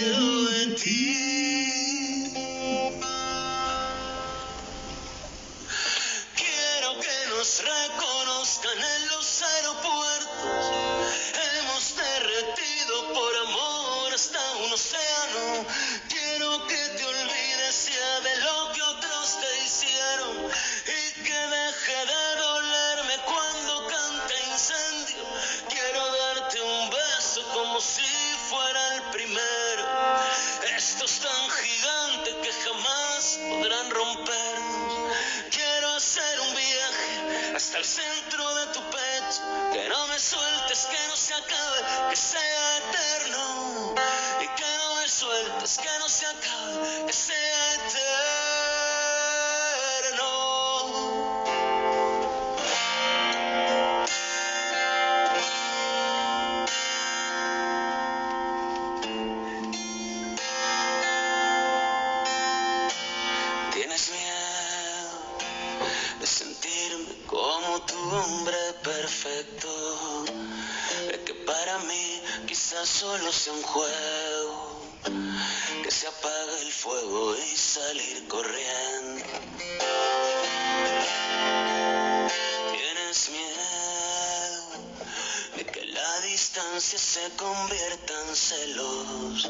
Hombre 68.18 68.74
perfecto, 68.84 70.26
de 71.10 71.24
que 71.24 71.34
para 71.46 71.78
mí 71.80 72.22
quizás 72.48 72.90
solo 72.90 73.32
sea 73.32 73.54
un 73.54 73.62
juego, 73.62 74.82
que 75.84 75.92
se 75.92 76.08
apague 76.08 76.62
el 76.62 76.72
fuego 76.72 77.36
y 77.36 77.56
salir 77.56 78.28
corriendo. 78.28 79.26
Tienes 82.72 83.30
miedo 83.30 84.64
de 85.58 85.66
que 85.66 85.86
la 85.86 86.20
distancia 86.22 87.00
se 87.00 87.30
convierta 87.36 88.14
en 88.28 88.36
celos, 88.36 89.50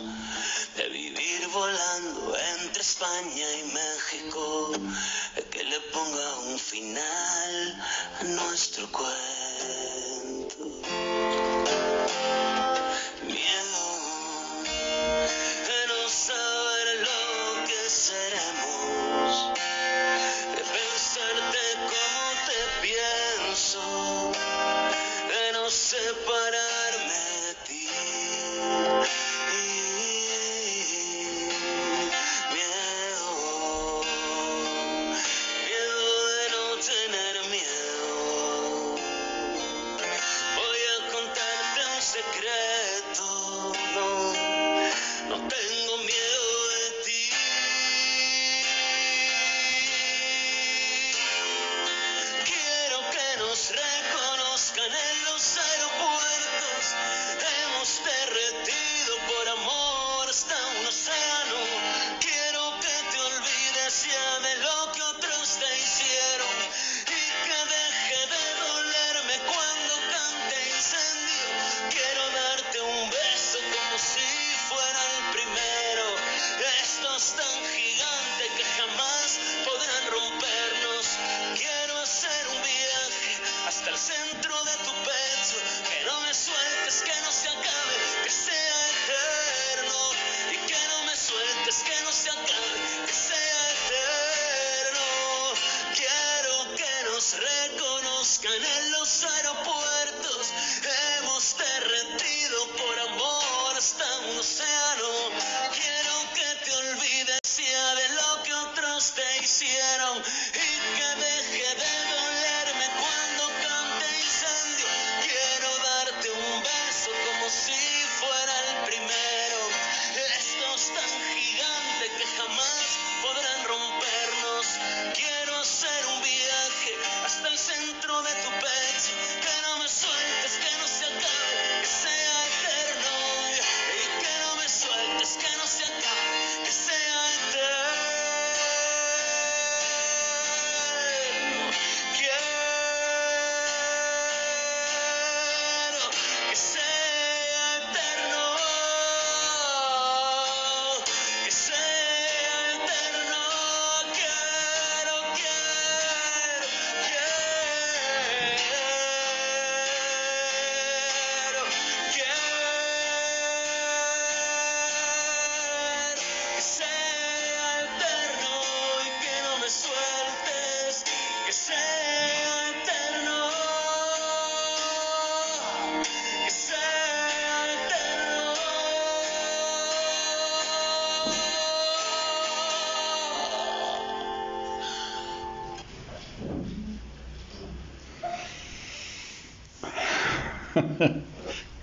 de 0.75 0.89
vivir 0.89 1.47
volando 1.47 2.35
entre 2.59 2.81
España 2.81 3.47
y 3.59 3.63
México, 3.71 4.71
le 5.77 5.91
ponga 5.91 6.37
un 6.49 6.57
final 6.57 7.75
a 8.19 8.23
nuestro 8.23 8.91
cuento. 8.91 9.36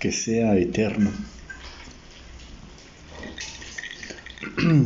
Que 0.05 0.11
sea 0.11 0.55
eterno. 0.55 1.09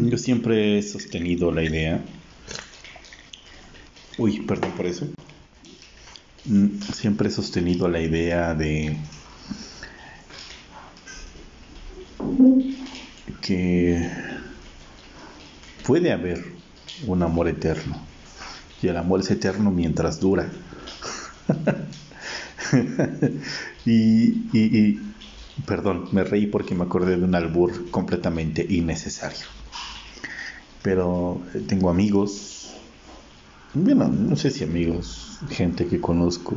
Yo 0.10 0.18
siempre 0.18 0.78
he 0.78 0.82
sostenido 0.82 1.52
la 1.52 1.62
idea. 1.62 2.02
Uy, 4.18 4.40
perdón 4.48 4.72
por 4.78 4.86
eso. 4.86 5.10
Mm, 6.46 6.68
Siempre 6.94 7.28
he 7.28 7.32
sostenido 7.34 7.90
la 7.90 8.00
idea 8.00 8.56
de 8.56 8.96
que 13.42 14.10
puede 15.86 16.14
haber 16.14 16.46
un 17.08 17.24
amor 17.24 17.50
eterno. 17.50 17.98
Y 18.82 18.88
el 18.88 18.96
amor 18.96 19.20
es 19.20 19.32
eterno 19.32 19.70
mientras 19.70 20.22
dura. 20.22 20.50
y, 23.86 25.00
perdón, 25.66 26.10
me 26.12 26.24
reí 26.24 26.48
porque 26.48 26.76
me 26.76 26.84
acordé 26.84 27.18
de 27.18 27.24
un 27.24 27.36
albur 27.36 27.90
completamente 27.92 28.66
innecesario. 28.70 29.46
Pero 30.82 31.42
eh, 31.54 31.62
tengo 31.68 31.90
amigos, 31.90 32.72
bueno, 33.74 34.08
no 34.08 34.36
sé 34.36 34.50
si 34.52 34.64
amigos, 34.64 35.40
gente 35.50 35.86
que 35.88 36.00
conozco, 36.00 36.56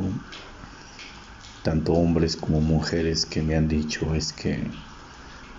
tanto 1.62 1.92
hombres 1.92 2.36
como 2.36 2.60
mujeres 2.60 3.26
que 3.26 3.42
me 3.42 3.54
han 3.54 3.68
dicho 3.68 4.14
es 4.14 4.32
que 4.32 4.70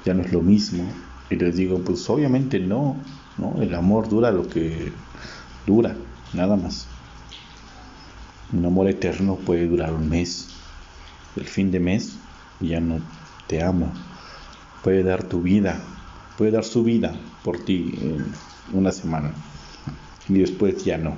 ya 0.06 0.13
no 0.13 0.24
es 0.24 0.32
lo 0.32 0.42
mismo. 0.42 0.84
Y 1.30 1.36
les 1.36 1.56
digo, 1.56 1.80
pues 1.84 2.10
obviamente 2.10 2.60
no, 2.60 3.04
¿no? 3.38 3.62
El 3.62 3.74
amor 3.74 4.10
dura 4.10 4.32
lo 4.32 4.48
que 4.48 4.92
dura, 5.66 5.96
nada 6.34 6.56
más. 6.56 6.93
Un 8.54 8.66
amor 8.66 8.88
eterno 8.88 9.36
puede 9.36 9.68
durar 9.68 9.94
un 9.94 10.10
mes. 10.10 10.50
El 11.36 11.46
fin 11.46 11.72
de 11.72 11.80
mes 11.80 12.16
ya 12.60 12.80
no 12.80 13.02
te 13.48 13.62
amo. 13.62 13.92
Puede 14.84 15.04
dar 15.04 15.24
tu 15.24 15.42
vida 15.42 15.82
puede 16.38 16.52
dar 16.52 16.63
su 16.63 16.84
vida 16.84 17.16
por 17.44 17.63
ti 17.63 17.94
en 18.02 18.26
una 18.74 18.92
semana 18.92 19.34
y 20.28 20.39
después 20.39 20.84
ya 20.84 20.98
no. 20.98 21.16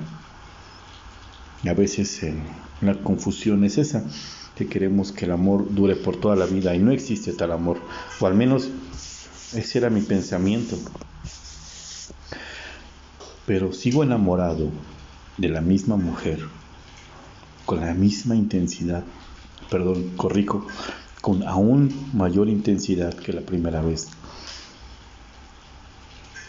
A 1.68 1.74
veces 1.74 2.22
eh, 2.24 2.36
la 2.82 2.96
confusión 2.96 3.64
es 3.64 3.78
esa, 3.78 4.04
que 4.56 4.68
queremos 4.68 5.12
que 5.12 5.26
el 5.26 5.32
amor 5.32 5.74
dure 5.74 5.96
por 5.96 6.18
toda 6.18 6.36
la 6.36 6.46
vida 6.46 6.76
y 6.76 6.80
no 6.80 6.92
existe 6.92 7.34
tal 7.34 7.52
amor, 7.52 7.80
o 8.20 8.28
al 8.28 8.36
menos 8.36 8.70
ese 9.54 9.78
era 9.80 9.90
mi 9.90 10.02
pensamiento. 10.02 10.78
Pero 13.46 13.74
sigo 13.74 14.04
enamorado 14.04 14.70
de 15.38 15.50
la 15.50 15.62
misma 15.62 15.98
mujer, 15.98 16.40
con 17.66 17.82
la 17.82 17.94
misma 17.94 18.36
intensidad, 18.36 19.04
perdón, 19.70 20.12
corrijo, 20.16 20.66
con 21.22 21.42
aún 21.48 22.12
mayor 22.14 22.48
intensidad 22.48 23.14
que 23.16 23.34
la 23.34 23.42
primera 23.42 23.82
vez, 23.82 24.08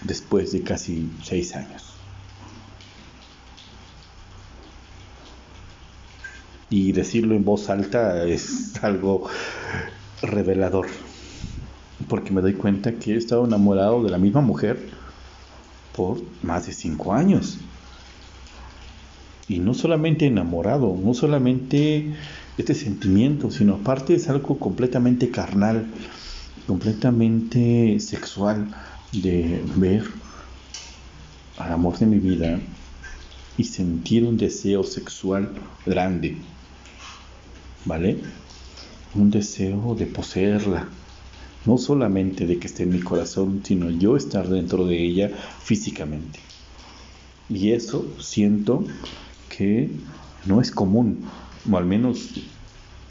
después 0.02 0.52
de 0.52 0.62
casi 0.62 1.10
seis 1.22 1.56
años. 1.56 1.94
Y 6.68 6.92
decirlo 6.92 7.34
en 7.34 7.44
voz 7.44 7.70
alta 7.70 8.24
es 8.24 8.74
algo 8.82 9.28
revelador, 10.20 10.88
porque 12.08 12.32
me 12.32 12.42
doy 12.42 12.54
cuenta 12.54 12.92
que 12.92 13.14
he 13.14 13.16
estado 13.16 13.46
enamorado 13.46 14.02
de 14.02 14.10
la 14.10 14.18
misma 14.18 14.42
mujer 14.42 14.90
por 15.94 16.20
más 16.42 16.66
de 16.66 16.72
cinco 16.72 17.14
años. 17.14 17.58
Y 19.48 19.60
no 19.60 19.74
solamente 19.74 20.26
enamorado, 20.26 20.98
no 21.02 21.14
solamente 21.14 22.14
este 22.58 22.74
sentimiento, 22.74 23.50
sino 23.50 23.74
aparte 23.74 24.14
es 24.14 24.28
algo 24.28 24.58
completamente 24.58 25.30
carnal, 25.30 25.86
completamente 26.66 28.00
sexual, 28.00 28.74
de 29.12 29.62
ver 29.76 30.04
al 31.58 31.72
amor 31.72 31.98
de 31.98 32.06
mi 32.06 32.18
vida 32.18 32.58
y 33.56 33.64
sentir 33.64 34.24
un 34.24 34.36
deseo 34.36 34.82
sexual 34.82 35.50
grande, 35.86 36.36
¿vale? 37.84 38.18
Un 39.14 39.30
deseo 39.30 39.94
de 39.94 40.06
poseerla, 40.06 40.88
no 41.64 41.78
solamente 41.78 42.46
de 42.46 42.58
que 42.58 42.66
esté 42.66 42.82
en 42.82 42.90
mi 42.90 43.00
corazón, 43.00 43.62
sino 43.64 43.90
yo 43.90 44.16
estar 44.16 44.48
dentro 44.48 44.86
de 44.86 45.02
ella 45.02 45.30
físicamente. 45.62 46.40
Y 47.48 47.72
eso 47.72 48.06
siento 48.18 48.84
que 49.48 49.90
no 50.46 50.60
es 50.60 50.70
común, 50.70 51.24
o 51.70 51.76
al 51.76 51.84
menos 51.84 52.30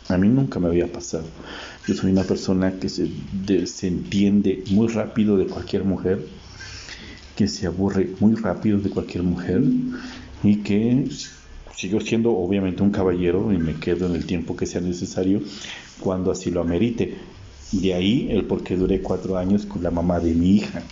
a 0.07 0.17
mí 0.17 0.27
nunca 0.27 0.59
me 0.59 0.67
había 0.67 0.91
pasado. 0.91 1.25
Yo 1.87 1.93
soy 1.93 2.11
una 2.11 2.23
persona 2.23 2.79
que 2.79 2.89
se, 2.89 3.09
se 3.65 3.87
entiende 3.87 4.63
muy 4.71 4.87
rápido 4.87 5.37
de 5.37 5.47
cualquier 5.47 5.83
mujer, 5.83 6.25
que 7.35 7.47
se 7.47 7.67
aburre 7.67 8.11
muy 8.19 8.35
rápido 8.35 8.79
de 8.79 8.89
cualquier 8.89 9.23
mujer 9.23 9.63
y 10.43 10.57
que 10.57 11.07
sigo 11.75 11.99
siendo 11.99 12.31
obviamente 12.31 12.83
un 12.83 12.91
caballero 12.91 13.51
y 13.51 13.57
me 13.57 13.75
quedo 13.75 14.05
en 14.07 14.15
el 14.15 14.25
tiempo 14.25 14.55
que 14.55 14.65
sea 14.65 14.81
necesario 14.81 15.41
cuando 15.99 16.31
así 16.31 16.51
lo 16.51 16.61
amerite. 16.61 17.15
De 17.71 17.93
ahí 17.93 18.27
el 18.29 18.45
por 18.45 18.63
qué 18.63 18.77
duré 18.77 19.01
cuatro 19.01 19.37
años 19.37 19.65
con 19.65 19.83
la 19.83 19.91
mamá 19.91 20.19
de 20.19 20.33
mi 20.33 20.55
hija. 20.55 20.83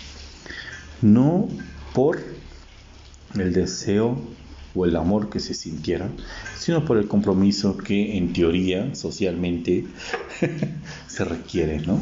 No 1.02 1.48
por 1.94 2.20
el 3.36 3.54
deseo 3.54 4.18
o 4.76 4.86
el 4.86 4.96
amor 4.96 5.30
que 5.30 5.40
se 5.40 5.54
sintiera, 5.54 6.10
sino 6.58 6.84
por 6.86 6.98
el 6.98 7.08
compromiso 7.08 7.78
que 7.78 8.18
en 8.18 8.34
teoría 8.34 8.96
socialmente 8.96 9.86
se 11.08 11.26
requiere, 11.26 11.80
¿no? 11.80 12.00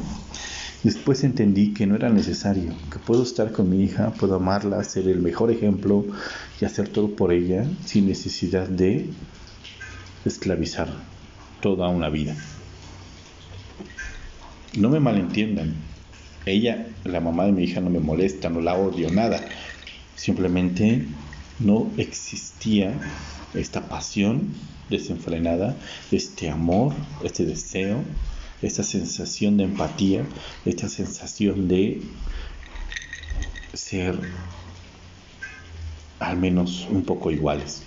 Después 0.83 1.23
entendí 1.23 1.73
que 1.73 1.85
no 1.85 1.95
era 1.95 2.09
necesario, 2.09 2.73
que 2.91 2.97
puedo 2.97 3.21
estar 3.21 3.51
con 3.51 3.69
mi 3.69 3.83
hija, 3.83 4.11
puedo 4.13 4.35
amarla, 4.35 4.83
ser 4.83 5.07
el 5.07 5.19
mejor 5.19 5.51
ejemplo 5.51 6.05
y 6.59 6.65
hacer 6.65 6.89
todo 6.89 7.15
por 7.15 7.31
ella 7.31 7.65
sin 7.85 8.07
necesidad 8.07 8.67
de 8.67 9.05
esclavizar 10.25 10.87
toda 11.61 11.87
una 11.89 12.09
vida. 12.09 12.35
No 14.75 14.89
me 14.89 14.99
malentiendan, 14.99 15.75
ella, 16.47 16.87
la 17.03 17.19
mamá 17.19 17.45
de 17.45 17.51
mi 17.51 17.63
hija, 17.65 17.79
no 17.81 17.91
me 17.91 17.99
molesta, 17.99 18.49
no 18.49 18.61
la 18.61 18.73
odio, 18.73 19.11
nada. 19.11 19.39
Simplemente 20.15 21.05
no 21.63 21.91
existía 21.97 22.99
esta 23.53 23.87
pasión 23.87 24.53
desenfrenada, 24.89 25.77
este 26.11 26.49
amor, 26.49 26.93
este 27.23 27.45
deseo, 27.45 28.03
esta 28.61 28.83
sensación 28.83 29.57
de 29.57 29.63
empatía, 29.65 30.25
esta 30.65 30.89
sensación 30.89 31.67
de 31.67 32.01
ser 33.73 34.19
al 36.19 36.37
menos 36.37 36.87
un 36.89 37.03
poco 37.03 37.31
iguales. 37.31 37.83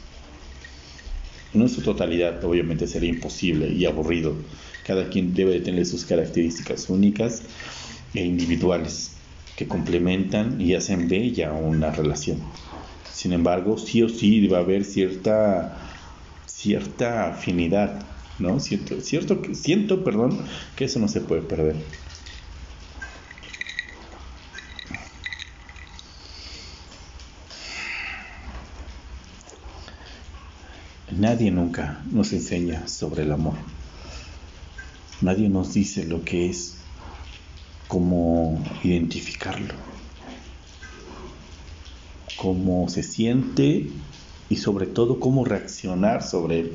En 1.54 1.68
su 1.68 1.82
totalidad 1.82 2.44
obviamente 2.44 2.88
sería 2.88 3.10
imposible 3.10 3.68
y 3.68 3.86
aburrido. 3.86 4.34
Cada 4.84 5.08
quien 5.08 5.34
debe 5.34 5.52
de 5.52 5.60
tener 5.60 5.86
sus 5.86 6.04
características 6.04 6.90
únicas 6.90 7.42
e 8.12 8.24
individuales 8.24 9.12
que 9.56 9.68
complementan 9.68 10.60
y 10.60 10.74
hacen 10.74 11.08
bella 11.08 11.52
una 11.52 11.92
relación. 11.92 12.38
Sin 13.14 13.32
embargo, 13.32 13.78
sí 13.78 14.02
o 14.02 14.08
sí 14.08 14.44
va 14.48 14.58
a 14.58 14.60
haber 14.60 14.84
cierta, 14.84 15.78
cierta 16.46 17.28
afinidad, 17.28 18.04
¿no? 18.40 18.58
Siento, 18.58 19.00
cierto, 19.00 19.40
siento, 19.54 20.02
perdón, 20.02 20.36
que 20.74 20.86
eso 20.86 20.98
no 20.98 21.06
se 21.06 21.20
puede 21.20 21.42
perder. 21.42 21.76
Nadie 31.16 31.52
nunca 31.52 32.02
nos 32.10 32.32
enseña 32.32 32.88
sobre 32.88 33.22
el 33.22 33.30
amor. 33.30 33.54
Nadie 35.20 35.48
nos 35.48 35.72
dice 35.72 36.04
lo 36.04 36.24
que 36.24 36.50
es, 36.50 36.78
cómo 37.86 38.60
identificarlo 38.82 39.93
cómo 42.44 42.90
se 42.90 43.02
siente 43.02 43.88
y 44.50 44.56
sobre 44.56 44.86
todo 44.86 45.18
cómo 45.18 45.46
reaccionar 45.46 46.22
sobre 46.22 46.60
él. 46.60 46.72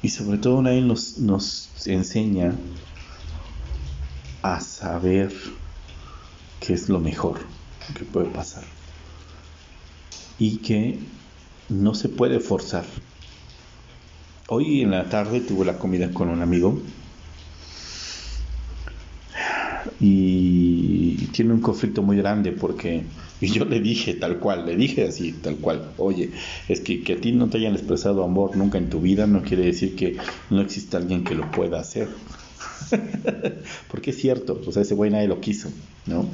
Y 0.00 0.10
sobre 0.10 0.38
todo 0.38 0.62
nadie 0.62 0.80
nos, 0.80 1.18
nos 1.18 1.72
enseña 1.86 2.54
a 4.42 4.60
saber 4.60 5.34
qué 6.60 6.74
es 6.74 6.88
lo 6.88 7.00
mejor 7.00 7.40
que 7.98 8.04
puede 8.04 8.26
pasar. 8.26 8.62
Y 10.38 10.58
que 10.58 11.00
no 11.68 11.96
se 11.96 12.08
puede 12.08 12.38
forzar. 12.38 12.84
Hoy 14.46 14.82
en 14.82 14.92
la 14.92 15.08
tarde 15.08 15.40
tuve 15.40 15.64
la 15.64 15.78
comida 15.78 16.12
con 16.12 16.28
un 16.28 16.42
amigo 16.42 16.80
y 19.98 20.65
tiene 21.26 21.52
un 21.52 21.60
conflicto 21.60 22.02
muy 22.02 22.16
grande 22.16 22.52
porque 22.52 23.04
y 23.40 23.48
yo 23.48 23.64
le 23.64 23.80
dije 23.80 24.14
tal 24.14 24.38
cual, 24.38 24.66
le 24.66 24.76
dije 24.76 25.06
así, 25.06 25.32
tal 25.32 25.56
cual, 25.56 25.92
oye, 25.98 26.30
es 26.68 26.80
que, 26.80 27.02
que 27.02 27.14
a 27.14 27.20
ti 27.20 27.32
no 27.32 27.48
te 27.48 27.58
hayan 27.58 27.74
expresado 27.74 28.24
amor 28.24 28.56
nunca 28.56 28.78
en 28.78 28.88
tu 28.88 29.00
vida 29.00 29.26
no 29.26 29.42
quiere 29.42 29.64
decir 29.64 29.94
que 29.94 30.16
no 30.50 30.60
exista 30.60 30.96
alguien 30.96 31.24
que 31.24 31.34
lo 31.34 31.50
pueda 31.50 31.80
hacer. 31.80 32.08
Porque 33.90 34.10
es 34.10 34.18
cierto, 34.18 34.60
o 34.66 34.72
sea, 34.72 34.82
ese 34.82 34.94
güey 34.94 35.10
nadie 35.10 35.28
lo 35.28 35.40
quiso, 35.40 35.70
¿no? 36.06 36.28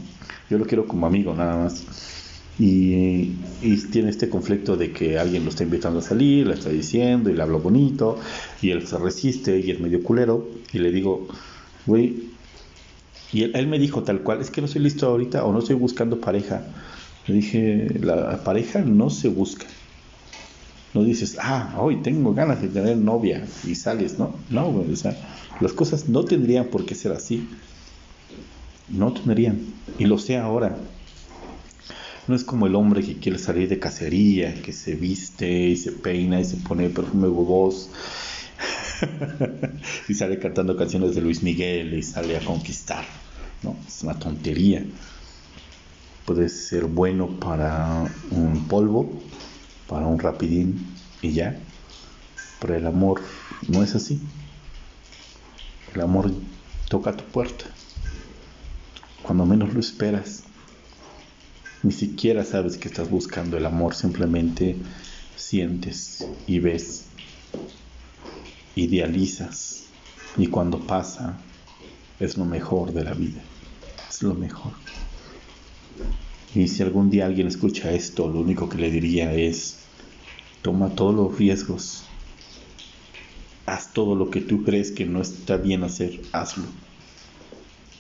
Yo 0.51 0.59
lo 0.59 0.67
quiero 0.67 0.87
como 0.87 1.07
amigo 1.07 1.35
nada 1.35 1.57
más. 1.57 1.85
Y, 2.59 3.33
y, 3.63 3.77
tiene 3.91 4.11
este 4.11 4.29
conflicto 4.29 4.77
de 4.77 4.93
que 4.93 5.19
alguien 5.19 5.45
lo 5.45 5.51
está 5.51 5.65
invitando 5.65 6.01
a 6.01 6.03
salir, 6.03 6.47
le 6.47 6.55
está 6.55 6.69
diciendo 6.69 7.31
y 7.31 7.35
le 7.35 7.43
hablo 7.43 7.61
bonito, 7.61 8.19
y 8.61 8.71
él 8.71 8.87
se 8.87 8.99
resiste 8.99 9.59
y 9.59 9.71
es 9.71 9.81
medio 9.81 10.03
culero, 10.03 10.49
y 10.73 10.79
le 10.79 10.93
digo, 10.93 11.29
güey, 11.87 12.33
y 13.33 13.45
él, 13.45 13.67
me 13.67 13.79
dijo 13.79 14.03
tal 14.03 14.21
cual, 14.21 14.41
es 14.43 14.51
que 14.51 14.61
no 14.61 14.67
estoy 14.67 14.83
listo 14.83 15.07
ahorita 15.07 15.45
o 15.45 15.53
no 15.53 15.61
estoy 15.61 15.77
buscando 15.77 16.21
pareja. 16.21 16.63
Le 17.27 17.35
dije, 17.35 17.89
la 18.01 18.45
pareja 18.45 18.81
no 18.81 19.09
se 19.09 19.29
busca. 19.29 19.67
No 20.93 21.03
dices, 21.03 21.39
ah, 21.41 21.75
hoy 21.79 22.03
tengo 22.03 22.35
ganas 22.35 22.61
de 22.61 22.69
tener 22.69 22.99
novia 22.99 23.47
y 23.67 23.75
sales, 23.75 24.19
¿no? 24.19 24.35
No, 24.51 24.69
o 24.69 24.97
sea, 24.97 25.17
las 25.61 25.73
cosas 25.73 26.11
no 26.11 26.27
tendrían 26.27 26.67
por 26.67 26.85
qué 26.85 26.95
ser 26.95 27.13
así. 27.13 27.49
No 28.91 29.15
tendrían. 29.15 29.61
Y 29.99 30.05
lo 30.05 30.19
sé 30.19 30.37
ahora. 30.37 30.77
No 32.29 32.35
es 32.35 32.45
como 32.45 32.67
el 32.67 32.75
hombre 32.75 33.03
que 33.03 33.17
quiere 33.17 33.39
salir 33.39 33.69
de 33.69 33.79
cacería, 33.79 34.55
que 34.63 34.73
se 34.73 34.95
viste 34.95 35.69
y 35.69 35.77
se 35.77 35.93
peina 35.93 36.39
y 36.39 36.45
se 36.45 36.59
pone 36.59 36.91
perfume 36.91 37.29
voz 37.29 37.91
y 40.09 40.15
sale 40.15 40.39
cantando 40.39 40.77
canciones 40.77 41.15
de 41.15 41.23
Luis 41.23 41.43
Miguel 41.43 41.95
y 41.95 42.03
sale 42.03 42.37
a 42.37 42.45
conquistar. 42.45 43.22
No, 43.63 43.77
es 43.87 44.03
una 44.03 44.19
tontería 44.19 44.85
puede 46.25 46.49
ser 46.49 46.85
bueno 46.85 47.29
para 47.41 48.05
un 48.31 48.67
polvo, 48.69 49.21
para 49.89 50.07
un 50.07 50.19
rapidín 50.19 50.95
y 51.21 51.33
ya. 51.33 51.59
Pero 52.61 52.77
el 52.77 52.87
amor 52.87 53.21
no 53.69 53.83
es 53.83 53.95
así. 53.95 54.21
El 55.95 56.01
amor 56.01 56.33
toca 56.89 57.17
tu 57.17 57.25
puerta. 57.25 57.67
cuando 59.23 59.47
menos 59.47 59.73
lo 59.73 59.81
esperas. 59.81 60.45
Ni 61.83 61.93
siquiera 61.93 62.45
sabes 62.45 62.77
que 62.77 62.89
estás 62.89 63.11
buscando 63.11 63.57
el 63.57 63.67
amor, 63.67 63.95
simplemente 63.95 64.77
sientes 65.37 66.27
y 66.47 66.61
ves, 66.61 67.07
idealizas 68.77 69.85
y 70.37 70.47
cuando 70.47 70.79
pasa 70.87 71.39
es 72.21 72.37
lo 72.37 72.45
mejor 72.45 72.93
de 72.93 73.05
la 73.05 73.15
vida, 73.15 73.43
es 74.13 74.23
lo 74.23 74.35
mejor. 74.35 74.73
Y 76.55 76.69
si 76.69 76.83
algún 76.83 77.09
día 77.09 77.25
alguien 77.25 77.47
escucha 77.47 77.93
esto, 77.93 78.29
lo 78.29 78.41
único 78.41 78.69
que 78.69 78.77
le 78.77 78.91
diría 78.91 79.33
es, 79.33 79.79
toma 80.61 80.91
todos 80.91 81.15
los 81.15 81.39
riesgos, 81.39 82.05
haz 83.65 83.95
todo 83.95 84.15
lo 84.15 84.31
que 84.31 84.43
tú 84.43 84.65
crees 84.65 84.91
que 84.91 85.07
no 85.07 85.23
está 85.23 85.57
bien 85.57 85.83
hacer, 85.83 86.21
hazlo. 86.33 86.65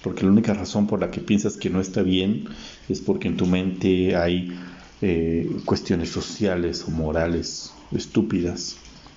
Porque 0.02 0.24
la 0.24 0.32
única 0.32 0.52
razón 0.52 0.86
por 0.86 1.00
la 1.00 1.10
que 1.10 1.20
piensas 1.20 1.56
que 1.56 1.70
no 1.70 1.80
está 1.80 2.02
bien 2.02 2.44
es 2.90 3.00
porque 3.00 3.28
en 3.28 3.38
tu 3.38 3.46
mente 3.46 4.14
hay 4.14 4.52
eh, 5.00 5.50
cuestiones 5.64 6.10
sociales 6.10 6.84
o 6.86 6.90
morales 6.90 7.72
estúpidas 7.90 8.76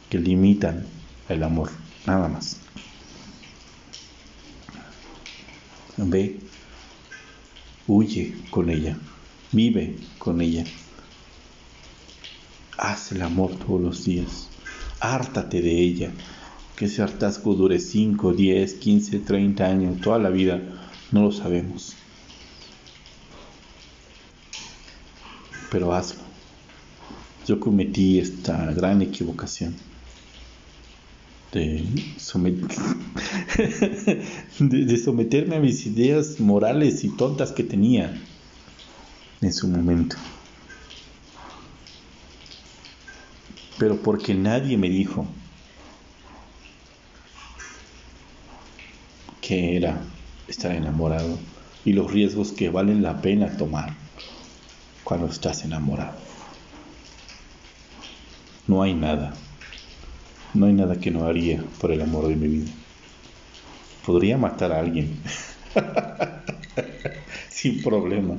que 0.10 0.20
limitan 0.20 0.86
el 1.28 1.44
amor, 1.44 1.72
nada 2.06 2.30
más. 2.30 2.62
Ve, 5.98 6.40
huye 7.88 8.36
con 8.50 8.70
ella, 8.70 8.98
vive 9.52 9.96
con 10.18 10.42
ella, 10.42 10.66
haz 12.78 13.12
el 13.12 13.22
amor 13.22 13.56
todos 13.56 13.82
los 13.82 14.06
días, 14.06 14.50
hártate 15.00 15.62
de 15.62 15.80
ella, 15.80 16.12
que 16.76 16.86
ese 16.86 17.02
hartazgo 17.02 17.56
dure 17.56 17.80
5, 17.80 18.34
10, 18.34 18.74
15, 18.74 19.20
30 19.20 19.66
años, 19.66 20.02
toda 20.02 20.20
la 20.20 20.30
vida, 20.30 20.62
no 21.12 21.24
lo 21.24 21.32
sabemos. 21.32 21.96
Pero 25.72 25.94
hazlo. 25.94 26.22
Yo 27.48 27.60
cometí 27.60 28.20
esta 28.20 28.72
gran 28.72 29.02
equivocación 29.02 29.76
de, 34.60 34.86
de, 34.86 34.98
someterme 34.98 35.56
a 35.56 35.60
mis 35.60 35.86
ideas 35.86 36.40
morales 36.40 37.04
y 37.04 37.10
tontas 37.10 37.52
que 37.52 37.64
tenía 37.64 38.20
en 39.42 39.54
su 39.54 39.68
momento. 39.68 40.16
Pero 43.78 44.02
porque 44.02 44.34
nadie 44.34 44.78
me 44.78 44.90
dijo 44.90 45.28
que 49.42 49.78
era 49.78 50.02
estar 50.48 50.74
enamorado 50.74 51.38
y 51.86 51.94
los 51.94 52.12
riesgos 52.12 52.52
que 52.52 52.70
valen 52.70 53.04
la 53.04 53.22
pena 53.22 53.56
tomar 53.58 53.94
cuando 55.04 55.28
estás 55.28 55.64
enamorado. 55.64 56.18
No 58.68 58.82
hay 58.82 58.96
nada, 58.96 59.36
no 60.56 60.68
hay 60.68 60.74
nada 60.74 61.00
que 61.00 61.12
no 61.12 61.26
haría 61.26 61.64
por 61.80 61.92
el 61.92 62.02
amor 62.02 62.28
de 62.28 62.36
mi 62.36 62.48
vida. 62.48 62.72
Podría 64.06 64.38
matar 64.38 64.72
a 64.72 64.80
alguien 64.80 65.20
sin 67.50 67.82
problema. 67.84 68.38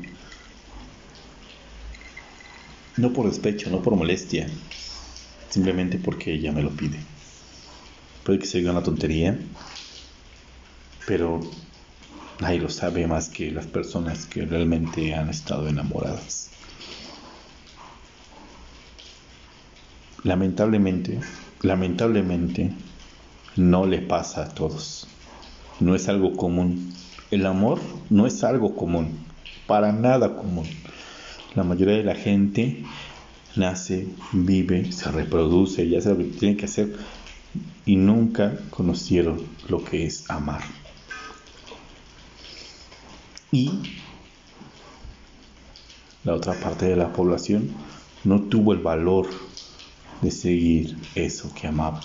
No 2.97 3.13
por 3.13 3.27
despecho, 3.29 3.69
no 3.69 3.83
por 3.83 3.95
molestia, 3.95 4.49
simplemente 5.51 5.99
porque 5.99 6.33
ella 6.33 6.53
me 6.53 6.63
lo 6.63 6.71
pide. 6.71 6.99
Puede 8.25 8.39
que 8.39 8.47
sea 8.47 8.71
una 8.71 8.83
tontería, 8.83 9.39
pero 11.07 11.41
nadie 12.41 12.61
lo 12.61 12.71
sabe 12.71 13.07
más 13.07 13.29
que 13.29 13.51
las 13.51 13.67
personas 13.67 14.25
que 14.27 14.47
realmente 14.47 15.15
han 15.15 15.29
estado 15.29 15.69
enamoradas. 15.69 16.51
Lamentablemente, 20.25 21.21
lamentablemente, 21.63 22.73
no 23.57 23.87
le 23.87 24.01
pasa 24.01 24.45
a 24.45 24.49
todos. 24.49 25.09
No 25.81 25.95
es 25.95 26.09
algo 26.09 26.35
común. 26.35 26.93
El 27.31 27.47
amor 27.47 27.81
no 28.11 28.27
es 28.27 28.45
algo 28.45 28.77
común, 28.77 29.19
para 29.67 29.93
nada 29.93 30.37
común. 30.37 30.67
La 31.55 31.65
mayoría 31.65 31.97
de 31.97 32.05
la 32.05 32.15
gente 32.15 32.85
nace, 33.57 34.09
vive, 34.33 34.93
se 34.93 35.11
reproduce, 35.11 35.89
ya 35.89 36.01
sabe 36.01 36.25
lo 36.25 36.31
que 36.31 36.39
tiene 36.39 36.57
que 36.57 36.67
hacer 36.67 36.95
y 37.85 37.97
nunca 37.97 38.59
conocieron 38.71 39.43
lo 39.69 39.83
que 39.83 40.07
es 40.07 40.31
amar. 40.31 40.63
Y 43.51 43.71
la 46.25 46.35
otra 46.35 46.55
parte 46.55 46.87
de 46.87 46.97
la 46.97 47.13
población 47.13 47.71
no 48.25 48.43
tuvo 48.43 48.73
el 48.73 48.81
valor 48.81 49.29
de 50.21 50.31
seguir 50.31 50.97
eso 51.15 51.53
que 51.55 51.67
amaba. 51.67 52.01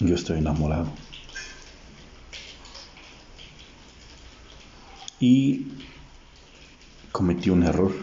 Yo 0.00 0.14
estoy 0.14 0.38
enamorado. 0.38 0.88
Y 5.20 5.68
cometí 7.12 7.50
un 7.50 7.62
error, 7.62 7.94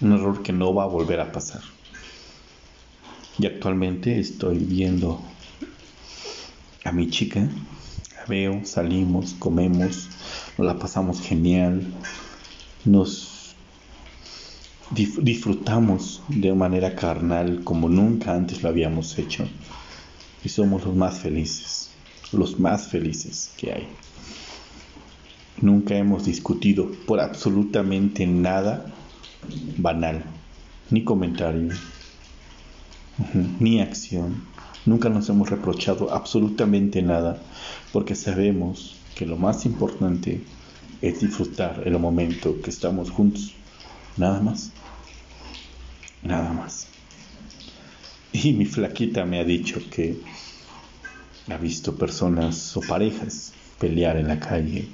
un 0.00 0.12
error 0.12 0.42
que 0.42 0.52
no 0.54 0.72
va 0.72 0.84
a 0.84 0.86
volver 0.86 1.20
a 1.20 1.30
pasar. 1.30 1.60
Y 3.38 3.44
actualmente 3.44 4.18
estoy 4.18 4.56
viendo 4.56 5.22
a 6.84 6.92
mi 6.92 7.10
chica, 7.10 7.40
la 8.14 8.24
veo, 8.26 8.64
salimos, 8.64 9.34
comemos, 9.34 10.08
nos 10.56 10.66
la 10.66 10.78
pasamos 10.78 11.20
genial, 11.20 11.92
nos 12.86 13.35
disfrutamos 14.96 16.22
de 16.28 16.52
manera 16.54 16.94
carnal 16.94 17.62
como 17.64 17.88
nunca 17.88 18.34
antes 18.34 18.62
lo 18.62 18.68
habíamos 18.68 19.18
hecho 19.18 19.46
y 20.44 20.48
somos 20.48 20.84
los 20.84 20.96
más 20.96 21.18
felices, 21.18 21.90
los 22.32 22.58
más 22.58 22.88
felices 22.88 23.52
que 23.56 23.72
hay. 23.72 23.88
Nunca 25.60 25.96
hemos 25.96 26.24
discutido 26.24 26.90
por 27.06 27.20
absolutamente 27.20 28.26
nada 28.26 28.86
banal, 29.78 30.24
ni 30.90 31.04
comentario, 31.04 31.72
ni 33.60 33.80
acción 33.80 34.56
Nunca 34.86 35.08
nos 35.08 35.28
hemos 35.28 35.50
reprochado 35.50 36.14
absolutamente 36.14 37.02
nada 37.02 37.42
porque 37.92 38.14
sabemos 38.14 38.94
que 39.16 39.26
lo 39.26 39.36
más 39.36 39.66
importante 39.66 40.44
es 41.02 41.20
disfrutar 41.20 41.82
el 41.84 41.98
momento 41.98 42.60
que 42.62 42.70
estamos 42.70 43.10
juntos. 43.10 43.52
Nada 44.16 44.40
más. 44.40 44.70
Nada 46.22 46.52
más. 46.52 46.88
Y 48.32 48.52
mi 48.52 48.64
flaquita 48.64 49.24
me 49.24 49.40
ha 49.40 49.44
dicho 49.44 49.80
que 49.90 50.20
ha 51.48 51.56
visto 51.56 51.96
personas 51.96 52.76
o 52.76 52.80
parejas 52.80 53.52
pelear 53.78 54.16
en 54.16 54.28
la 54.28 54.40
calle 54.40 54.88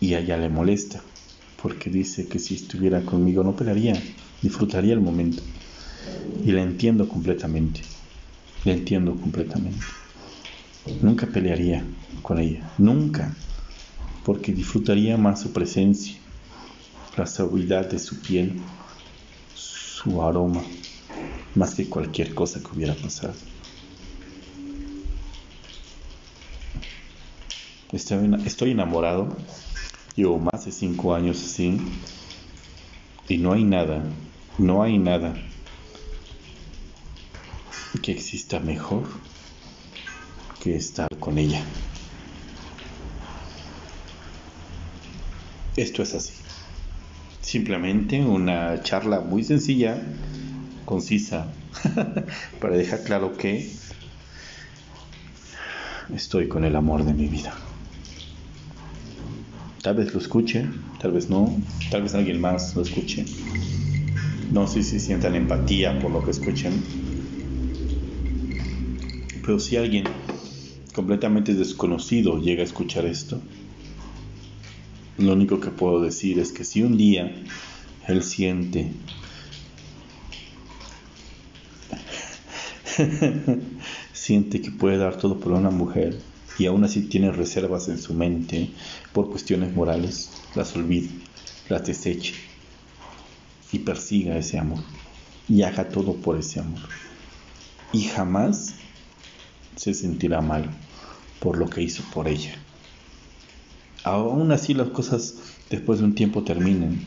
y 0.00 0.14
a 0.14 0.20
ella 0.20 0.36
le 0.36 0.48
molesta 0.48 1.02
porque 1.62 1.90
dice 1.90 2.26
que 2.26 2.38
si 2.38 2.54
estuviera 2.54 3.02
conmigo 3.02 3.44
no 3.44 3.54
pelearía, 3.54 4.00
disfrutaría 4.42 4.94
el 4.94 5.00
momento. 5.00 5.42
Y 6.44 6.52
la 6.52 6.62
entiendo 6.62 7.08
completamente. 7.08 7.82
La 8.64 8.72
entiendo 8.72 9.14
completamente. 9.14 9.84
Nunca 11.02 11.26
pelearía 11.26 11.84
con 12.22 12.38
ella. 12.38 12.70
Nunca. 12.78 13.34
Porque 14.24 14.52
disfrutaría 14.52 15.16
más 15.16 15.40
su 15.40 15.52
presencia, 15.52 16.16
la 17.16 17.26
seguridad 17.26 17.90
de 17.90 17.98
su 17.98 18.20
piel, 18.20 18.52
su 20.02 20.22
aroma, 20.22 20.62
más 21.54 21.74
que 21.74 21.88
cualquier 21.88 22.34
cosa 22.34 22.60
que 22.60 22.68
hubiera 22.74 22.94
pasado. 22.94 23.34
Estoy 27.92 28.70
enamorado, 28.70 29.28
llevo 30.16 30.38
más 30.38 30.64
de 30.64 30.72
cinco 30.72 31.14
años 31.14 31.42
así, 31.42 31.78
y 33.28 33.36
no 33.38 33.52
hay 33.52 33.64
nada, 33.64 34.02
no 34.58 34.82
hay 34.82 34.96
nada 34.98 35.34
que 38.02 38.12
exista 38.12 38.58
mejor 38.58 39.02
que 40.62 40.76
estar 40.76 41.08
con 41.18 41.36
ella. 41.36 41.62
Esto 45.76 46.02
es 46.02 46.14
así. 46.14 46.32
Simplemente 47.42 48.24
una 48.24 48.82
charla 48.82 49.20
muy 49.20 49.42
sencilla, 49.42 50.00
concisa, 50.84 51.52
para 52.60 52.76
dejar 52.76 53.02
claro 53.02 53.36
que 53.36 53.70
estoy 56.14 56.48
con 56.48 56.64
el 56.64 56.76
amor 56.76 57.04
de 57.04 57.14
mi 57.14 57.28
vida. 57.28 57.54
Tal 59.82 59.96
vez 59.96 60.12
lo 60.12 60.20
escuche, 60.20 60.68
tal 60.98 61.12
vez 61.12 61.30
no, 61.30 61.60
tal 61.90 62.02
vez 62.02 62.14
alguien 62.14 62.40
más 62.40 62.76
lo 62.76 62.82
escuche. 62.82 63.24
No 64.50 64.66
sé 64.66 64.82
si 64.82 65.00
sientan 65.00 65.34
empatía 65.34 65.98
por 65.98 66.10
lo 66.10 66.22
que 66.22 66.32
escuchen 66.32 66.72
pero 69.50 69.58
si 69.58 69.76
alguien 69.76 70.04
completamente 70.94 71.54
desconocido 71.54 72.38
llega 72.38 72.62
a 72.62 72.64
escuchar 72.64 73.04
esto, 73.04 73.40
lo 75.20 75.32
único 75.34 75.60
que 75.60 75.70
puedo 75.70 76.00
decir 76.00 76.38
es 76.38 76.52
que 76.52 76.64
si 76.64 76.82
un 76.82 76.96
día 76.96 77.34
él 78.08 78.22
siente 78.22 78.92
siente 84.12 84.60
que 84.60 84.70
puede 84.70 84.96
dar 84.96 85.16
todo 85.16 85.38
por 85.38 85.52
una 85.52 85.70
mujer 85.70 86.18
y 86.58 86.66
aún 86.66 86.84
así 86.84 87.02
tiene 87.02 87.32
reservas 87.32 87.88
en 87.88 87.98
su 87.98 88.14
mente 88.14 88.70
por 89.12 89.30
cuestiones 89.30 89.74
morales, 89.74 90.30
las 90.54 90.74
olvide, 90.76 91.10
las 91.68 91.86
deseche 91.86 92.34
y 93.72 93.78
persiga 93.78 94.36
ese 94.36 94.58
amor 94.58 94.82
y 95.48 95.62
haga 95.62 95.88
todo 95.88 96.14
por 96.14 96.38
ese 96.38 96.60
amor. 96.60 96.80
Y 97.92 98.04
jamás 98.04 98.74
se 99.76 99.94
sentirá 99.94 100.40
mal 100.40 100.70
por 101.40 101.56
lo 101.56 101.68
que 101.68 101.82
hizo 101.82 102.02
por 102.12 102.28
ella. 102.28 102.54
Aún 104.02 104.50
así 104.52 104.74
las 104.74 104.88
cosas 104.88 105.34
después 105.68 105.98
de 105.98 106.06
un 106.06 106.14
tiempo 106.14 106.42
terminen, 106.42 107.00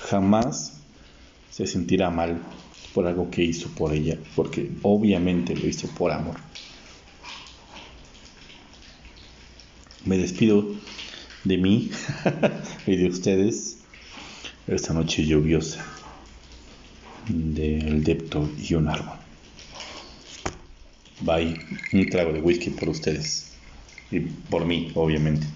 jamás 0.00 0.72
se 1.50 1.66
sentirá 1.66 2.10
mal 2.10 2.40
por 2.92 3.06
algo 3.06 3.30
que 3.30 3.44
hizo 3.44 3.68
por 3.70 3.92
ella, 3.92 4.18
porque 4.34 4.70
obviamente 4.82 5.54
lo 5.54 5.66
hizo 5.66 5.88
por 5.88 6.10
amor. 6.10 6.36
Me 10.04 10.18
despido 10.18 10.64
de 11.44 11.58
mí 11.58 11.90
y 12.86 12.96
de 12.96 13.08
ustedes 13.08 13.78
esta 14.66 14.92
noche 14.92 15.24
lluviosa 15.24 15.84
del 17.28 18.02
depto 18.02 18.50
y 18.58 18.74
un 18.74 18.88
árbol. 18.88 19.16
Bye, 21.20 21.56
un 21.92 22.08
trago 22.08 22.32
de 22.32 22.40
whisky 22.40 22.70
por 22.70 22.88
ustedes 22.88 23.52
y 24.10 24.20
por 24.20 24.64
mí, 24.64 24.90
obviamente. 24.94 25.46